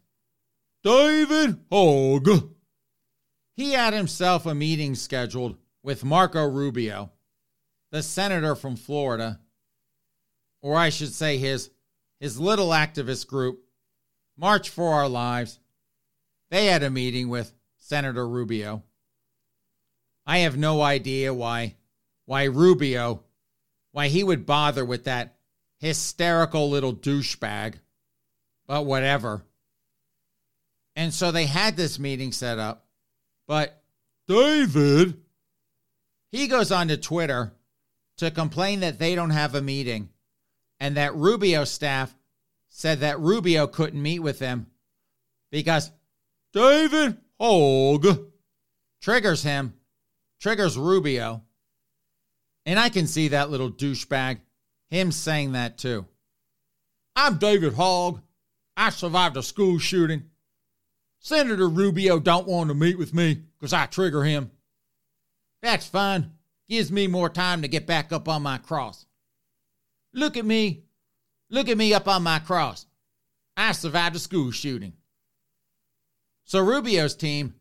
David 0.84 1.58
Hogg. 1.72 2.52
he 3.54 3.72
had 3.72 3.94
himself 3.94 4.46
a 4.46 4.54
meeting 4.54 4.96
scheduled 4.96 5.56
with 5.82 6.04
Marco 6.04 6.46
Rubio, 6.46 7.10
the 7.90 8.04
senator 8.04 8.54
from 8.54 8.76
Florida, 8.76 9.40
or 10.62 10.76
I 10.76 10.90
should 10.90 11.14
say 11.14 11.38
his 11.38 11.70
his 12.20 12.38
little 12.38 12.72
activist 12.72 13.28
group, 13.28 13.64
March 14.40 14.70
for 14.70 14.94
Our 14.94 15.10
Lives. 15.10 15.60
They 16.50 16.68
had 16.68 16.82
a 16.82 16.90
meeting 16.90 17.28
with 17.28 17.54
Senator 17.78 18.26
Rubio. 18.26 18.84
I 20.26 20.40
have 20.40 20.58
no 20.58 20.82
idea 20.82 21.34
why 21.34 21.76
why 22.26 22.46
Rubio 22.46 23.24
why 23.92 24.08
he 24.08 24.24
would 24.24 24.46
bother 24.46 24.86
with 24.86 25.04
that 25.06 25.36
hysterical 25.80 26.70
little 26.70 26.94
douchebag, 26.94 27.76
but 28.66 28.86
whatever. 28.86 29.44
And 30.96 31.14
so 31.14 31.32
they 31.32 31.46
had 31.46 31.76
this 31.76 32.00
meeting 32.00 32.32
set 32.32 32.60
up, 32.60 32.86
but 33.48 33.82
David. 34.28 35.20
he 36.32 36.48
goes 36.48 36.72
on 36.72 36.88
to 36.90 36.98
Twitter 36.98 37.52
to 38.18 38.32
complain 38.32 38.82
that 38.82 39.00
they 39.00 39.16
don't 39.16 39.32
have 39.32 39.56
a 39.56 39.62
meeting 39.62 40.10
and 40.80 40.96
that 40.98 41.16
Rubio 41.16 41.64
staff 41.64 42.16
said 42.70 43.02
that 43.02 43.20
Rubio 43.20 43.68
couldn't 43.68 44.02
meet 44.02 44.20
with 44.20 44.40
him 44.40 44.68
because 45.52 45.92
David 46.54 47.18
Hogg. 47.40 48.08
triggers 49.02 49.44
him, 49.44 49.74
triggers 50.40 50.78
Rubio. 50.78 51.44
And 52.66 52.80
I 52.80 52.90
can 52.90 53.08
see 53.08 53.30
that 53.30 53.50
little 53.50 53.72
douchebag, 53.72 54.40
him 54.90 55.12
saying 55.12 55.54
that 55.54 55.78
too. 55.78 56.06
I'm 57.16 57.38
David 57.38 57.74
Hogg. 57.74 58.22
I 58.78 58.90
survived 58.92 59.38
a 59.38 59.44
school 59.44 59.80
shooting. 59.80 60.24
Senator 61.20 61.68
Rubio 61.68 62.20
don't 62.20 62.48
want 62.48 62.70
to 62.70 62.74
meet 62.74 62.98
with 62.98 63.14
me 63.14 63.42
because 63.58 63.74
I 63.74 63.86
trigger 63.88 64.24
him. 64.24 64.52
That's 65.62 65.86
fine. 65.86 66.32
Gives 66.70 66.92
me 66.92 67.08
more 67.08 67.30
time 67.30 67.62
to 67.62 67.68
get 67.68 67.88
back 67.88 68.14
up 68.14 68.30
on 68.30 68.42
my 68.42 68.58
cross. 68.58 69.06
Look 70.14 70.38
at 70.38 70.46
me. 70.46 70.84
Look 71.50 71.70
at 71.70 71.78
me 71.78 71.94
up 71.94 72.08
on 72.08 72.24
my 72.24 72.40
cross. 72.40 72.86
I 73.58 73.72
survived 73.72 74.16
a 74.16 74.20
school 74.20 74.52
shooting. 74.52 74.94
So 76.46 76.60
Rubio's 76.60 77.16
team, 77.16 77.56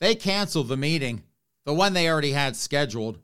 they 0.00 0.14
canceled 0.14 0.68
the 0.68 0.76
meeting, 0.76 1.22
the 1.64 1.74
one 1.74 1.92
they 1.92 2.08
already 2.08 2.32
had 2.32 2.56
scheduled. 2.56 3.18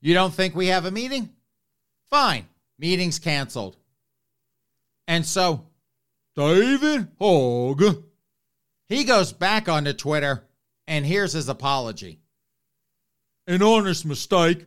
You 0.00 0.14
don't 0.14 0.34
think 0.34 0.54
we 0.54 0.68
have 0.68 0.84
a 0.84 0.90
meeting? 0.90 1.30
Fine. 2.10 2.46
Meeting's 2.78 3.18
canceled. 3.18 3.76
And 5.06 5.24
so 5.24 5.66
David 6.34 7.08
Hogg. 7.20 8.04
he 8.88 9.04
goes 9.04 9.32
back 9.32 9.68
onto 9.68 9.92
Twitter 9.92 10.44
and 10.86 11.06
here's 11.06 11.32
his 11.32 11.48
apology. 11.48 12.20
An 13.46 13.62
honest 13.62 14.04
mistake. 14.04 14.66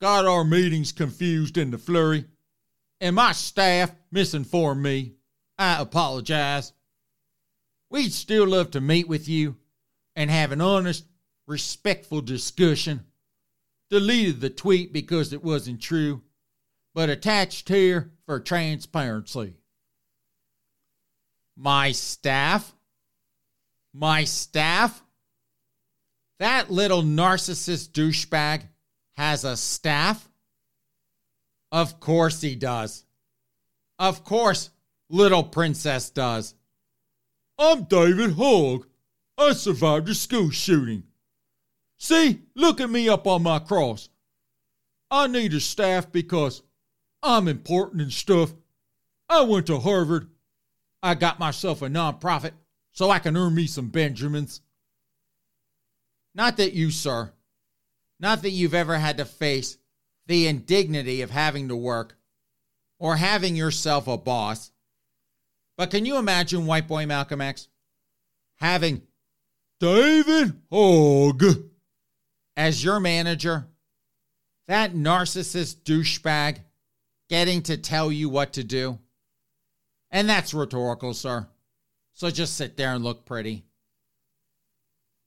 Got 0.00 0.26
our 0.26 0.44
meetings 0.44 0.90
confused 0.90 1.56
in 1.56 1.70
the 1.70 1.78
flurry. 1.78 2.24
And 3.02 3.16
my 3.16 3.32
staff 3.32 3.90
misinformed 4.12 4.80
me. 4.80 5.14
I 5.58 5.82
apologize. 5.82 6.72
We'd 7.90 8.12
still 8.12 8.46
love 8.46 8.70
to 8.70 8.80
meet 8.80 9.08
with 9.08 9.28
you 9.28 9.56
and 10.14 10.30
have 10.30 10.52
an 10.52 10.60
honest, 10.60 11.04
respectful 11.48 12.20
discussion. 12.20 13.04
Deleted 13.90 14.40
the 14.40 14.50
tweet 14.50 14.92
because 14.92 15.32
it 15.32 15.42
wasn't 15.42 15.82
true, 15.82 16.22
but 16.94 17.10
attached 17.10 17.68
here 17.68 18.12
for 18.24 18.38
transparency. 18.38 19.56
My 21.56 21.90
staff? 21.90 22.72
My 23.92 24.22
staff? 24.22 25.02
That 26.38 26.70
little 26.70 27.02
narcissist 27.02 27.90
douchebag 27.90 28.62
has 29.16 29.42
a 29.42 29.56
staff? 29.56 30.28
Of 31.72 32.00
course 32.00 32.42
he 32.42 32.54
does. 32.54 33.06
Of 33.98 34.24
course, 34.24 34.68
little 35.08 35.42
princess 35.42 36.10
does. 36.10 36.54
I'm 37.58 37.84
David 37.84 38.32
Hogg. 38.32 38.86
I 39.38 39.54
survived 39.54 40.10
a 40.10 40.14
school 40.14 40.50
shooting. 40.50 41.04
See, 41.96 42.42
look 42.54 42.80
at 42.80 42.90
me 42.90 43.08
up 43.08 43.26
on 43.26 43.42
my 43.42 43.58
cross. 43.58 44.10
I 45.10 45.26
need 45.28 45.54
a 45.54 45.60
staff 45.60 46.12
because 46.12 46.62
I'm 47.22 47.48
important 47.48 48.02
and 48.02 48.12
stuff. 48.12 48.52
I 49.30 49.42
went 49.42 49.66
to 49.68 49.78
Harvard. 49.78 50.28
I 51.02 51.14
got 51.14 51.38
myself 51.38 51.80
a 51.80 51.88
nonprofit 51.88 52.52
so 52.90 53.10
I 53.10 53.18
can 53.18 53.36
earn 53.36 53.54
me 53.54 53.66
some 53.66 53.88
Benjamins. 53.88 54.60
Not 56.34 56.58
that 56.58 56.74
you, 56.74 56.90
sir, 56.90 57.32
not 58.20 58.42
that 58.42 58.50
you've 58.50 58.74
ever 58.74 58.98
had 58.98 59.16
to 59.18 59.24
face 59.24 59.78
the 60.26 60.46
indignity 60.46 61.22
of 61.22 61.30
having 61.30 61.68
to 61.68 61.76
work 61.76 62.16
or 62.98 63.16
having 63.16 63.56
yourself 63.56 64.06
a 64.06 64.16
boss. 64.16 64.70
But 65.76 65.90
can 65.90 66.06
you 66.06 66.18
imagine 66.18 66.66
white 66.66 66.86
boy 66.86 67.06
Malcolm 67.06 67.40
X 67.40 67.68
having 68.56 69.02
David 69.80 70.54
Hogg 70.70 71.42
as 72.56 72.84
your 72.84 73.00
manager, 73.00 73.66
that 74.68 74.94
narcissist 74.94 75.82
douchebag 75.82 76.58
getting 77.28 77.62
to 77.62 77.76
tell 77.76 78.12
you 78.12 78.28
what 78.28 78.52
to 78.52 78.62
do? 78.62 78.98
And 80.10 80.28
that's 80.28 80.54
rhetorical, 80.54 81.14
sir. 81.14 81.48
So 82.12 82.30
just 82.30 82.56
sit 82.56 82.76
there 82.76 82.92
and 82.92 83.02
look 83.02 83.24
pretty. 83.24 83.64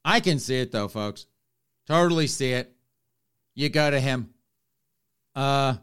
I 0.05 0.19
can 0.19 0.37
see 0.37 0.59
it 0.59 0.71
though, 0.71 0.87
folks. 0.87 1.25
Totally 1.87 2.27
see 2.27 2.51
it. 2.51 2.71
You 3.55 3.69
go 3.69 3.89
to 3.89 3.99
him. 3.99 4.34
Uh, 5.35 5.75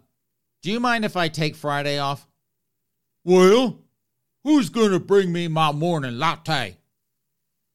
do 0.63 0.73
you 0.73 0.81
mind 0.81 1.05
if 1.05 1.17
I 1.17 1.29
take 1.29 1.55
Friday 1.55 1.99
off? 1.99 2.27
Well, 3.25 3.79
who's 4.45 4.71
gonna 4.71 4.99
bring 4.99 5.33
me 5.33 5.49
my 5.49 5.73
morning 5.73 6.19
latte? 6.19 6.79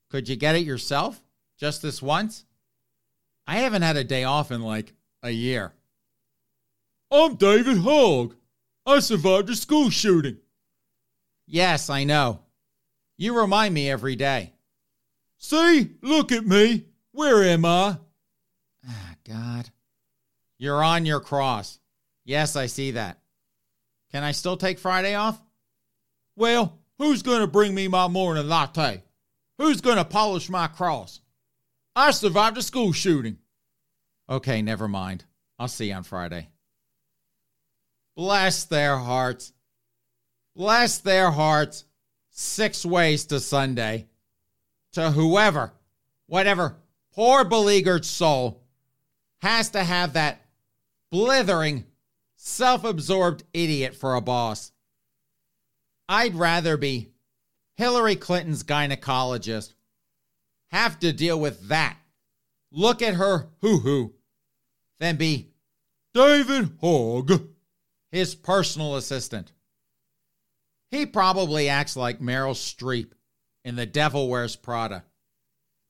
Could 0.09 0.27
you 0.27 0.35
get 0.35 0.55
it 0.55 0.65
yourself? 0.65 1.21
Just 1.57 1.81
this 1.81 2.01
once? 2.01 2.45
I 3.45 3.57
haven't 3.57 3.81
had 3.81 3.97
a 3.97 4.03
day 4.03 4.23
off 4.23 4.51
in 4.51 4.61
like 4.61 4.93
a 5.23 5.31
year. 5.31 5.73
I'm 7.11 7.35
David 7.35 7.77
Hogg. 7.77 8.35
I 8.85 8.99
survived 8.99 9.49
a 9.49 9.55
school 9.55 9.89
shooting. 9.89 10.37
Yes, 11.45 11.89
I 11.89 12.03
know. 12.03 12.41
You 13.17 13.37
remind 13.37 13.73
me 13.73 13.89
every 13.89 14.15
day. 14.15 14.53
See, 15.37 15.91
look 16.01 16.31
at 16.31 16.45
me. 16.45 16.85
Where 17.11 17.43
am 17.43 17.65
I? 17.65 17.97
Ah, 18.87 19.15
God. 19.27 19.69
You're 20.57 20.83
on 20.83 21.05
your 21.05 21.19
cross. 21.19 21.79
Yes, 22.25 22.55
I 22.55 22.65
see 22.65 22.91
that. 22.91 23.19
Can 24.11 24.23
I 24.23 24.31
still 24.31 24.57
take 24.57 24.79
Friday 24.79 25.15
off? 25.15 25.39
Well, 26.35 26.79
who's 26.97 27.21
going 27.21 27.41
to 27.41 27.47
bring 27.47 27.73
me 27.73 27.87
my 27.87 28.07
morning 28.07 28.47
latte? 28.47 29.03
Who's 29.57 29.81
going 29.81 29.97
to 29.97 30.05
polish 30.05 30.49
my 30.49 30.67
cross? 30.67 31.21
I 31.95 32.11
survived 32.11 32.57
a 32.57 32.61
school 32.61 32.93
shooting. 32.93 33.37
Okay, 34.29 34.61
never 34.61 34.87
mind. 34.87 35.25
I'll 35.57 35.67
see 35.67 35.87
you 35.87 35.95
on 35.95 36.03
Friday. 36.03 36.49
Bless 38.15 38.65
their 38.65 38.97
hearts. 38.97 39.53
Bless 40.55 40.99
their 40.99 41.31
hearts. 41.31 41.85
Six 42.29 42.85
ways 42.85 43.25
to 43.27 43.39
Sunday. 43.39 44.07
To 44.93 45.11
whoever, 45.11 45.73
whatever 46.27 46.77
poor 47.13 47.43
beleaguered 47.43 48.05
soul 48.05 48.63
has 49.39 49.71
to 49.71 49.83
have 49.83 50.13
that 50.13 50.41
blithering, 51.11 51.85
self 52.35 52.83
absorbed 52.83 53.43
idiot 53.53 53.95
for 53.95 54.15
a 54.15 54.21
boss. 54.21 54.71
I'd 56.09 56.35
rather 56.35 56.77
be 56.77 57.09
Hillary 57.75 58.15
Clinton's 58.15 58.63
gynecologist, 58.63 59.73
have 60.71 60.99
to 60.99 61.13
deal 61.13 61.39
with 61.39 61.67
that, 61.69 61.97
look 62.71 63.01
at 63.01 63.15
her 63.15 63.49
hoo 63.61 63.79
hoo, 63.79 64.13
than 64.99 65.17
be 65.17 65.51
David 66.13 66.71
Hogg, 66.81 67.49
his 68.11 68.35
personal 68.35 68.95
assistant. 68.95 69.51
He 70.89 71.05
probably 71.05 71.69
acts 71.69 71.95
like 71.95 72.19
Meryl 72.19 72.55
Streep 72.55 73.11
in 73.65 73.75
The 73.75 73.85
Devil 73.85 74.29
Wears 74.29 74.55
Prada. 74.55 75.03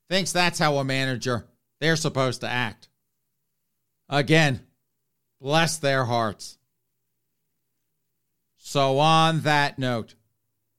Thinks 0.09 0.31
that's 0.31 0.59
how 0.59 0.77
a 0.77 0.83
manager 0.83 1.47
they're 1.79 1.95
supposed 1.95 2.41
to 2.41 2.49
act. 2.49 2.89
Again, 4.09 4.61
bless 5.39 5.77
their 5.77 6.05
hearts. 6.05 6.57
So, 8.57 8.99
on 8.99 9.41
that 9.41 9.79
note, 9.79 10.15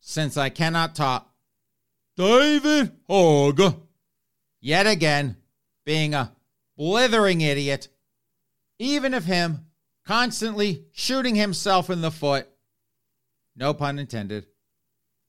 since 0.00 0.36
I 0.36 0.50
cannot 0.50 0.94
top 0.94 1.34
David 2.16 2.92
Hogg, 3.08 3.60
yet 4.60 4.86
again 4.86 5.36
being 5.84 6.12
a 6.14 6.32
blithering 6.76 7.40
idiot, 7.40 7.88
even 8.78 9.14
of 9.14 9.24
him 9.24 9.66
constantly 10.04 10.84
shooting 10.92 11.34
himself 11.34 11.90
in 11.90 12.00
the 12.00 12.10
foot, 12.10 12.48
no 13.56 13.74
pun 13.74 13.98
intended, 13.98 14.46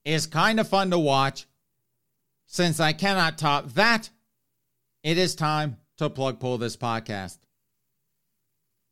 is 0.06 0.28
kind 0.28 0.60
of 0.60 0.68
fun 0.68 0.92
to 0.92 1.00
watch. 1.00 1.48
Since 2.46 2.80
I 2.80 2.94
cannot 2.94 3.38
top 3.38 3.74
that, 3.74 4.10
it 5.04 5.18
is 5.18 5.36
time 5.36 5.78
to 5.98 6.10
plug 6.10 6.40
pull 6.40 6.58
this 6.58 6.76
podcast. 6.76 7.38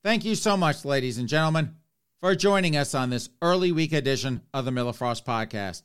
Thank 0.08 0.24
you 0.24 0.36
so 0.36 0.55
much, 0.55 0.86
ladies 0.86 1.18
and 1.18 1.28
gentlemen, 1.28 1.76
for 2.22 2.34
joining 2.34 2.78
us 2.78 2.95
on 2.95 3.10
this 3.10 3.28
early 3.41 3.74
week 3.74 3.91
edition 3.91 4.39
of 4.53 4.64
the 4.64 4.72
Miller 4.72 4.93
Frost 4.93 5.26
Podcast. 5.26 5.82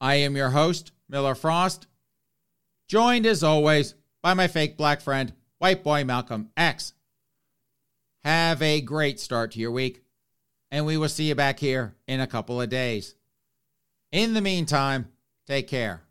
I 0.00 0.16
am 0.16 0.34
your 0.34 0.50
host, 0.50 0.90
Miller 1.08 1.36
Frost, 1.36 1.86
joined 2.88 3.24
as 3.24 3.44
always 3.44 3.94
by 4.24 4.34
my 4.34 4.48
fake 4.48 4.76
black 4.76 5.00
friend, 5.00 5.32
white 5.58 5.84
boy 5.84 6.02
Malcolm 6.02 6.50
X. 6.56 6.94
Have 8.24 8.60
a 8.60 8.80
great 8.80 9.20
start 9.20 9.52
to 9.52 9.60
your 9.60 9.70
week, 9.70 10.02
and 10.72 10.84
we 10.84 10.96
will 10.96 11.08
see 11.08 11.28
you 11.28 11.36
back 11.36 11.60
here 11.60 11.94
in 12.08 12.18
a 12.18 12.26
couple 12.26 12.60
of 12.60 12.70
days. 12.70 13.14
In 14.10 14.34
the 14.34 14.40
meantime, 14.40 15.12
take 15.46 15.68
care. 15.68 16.02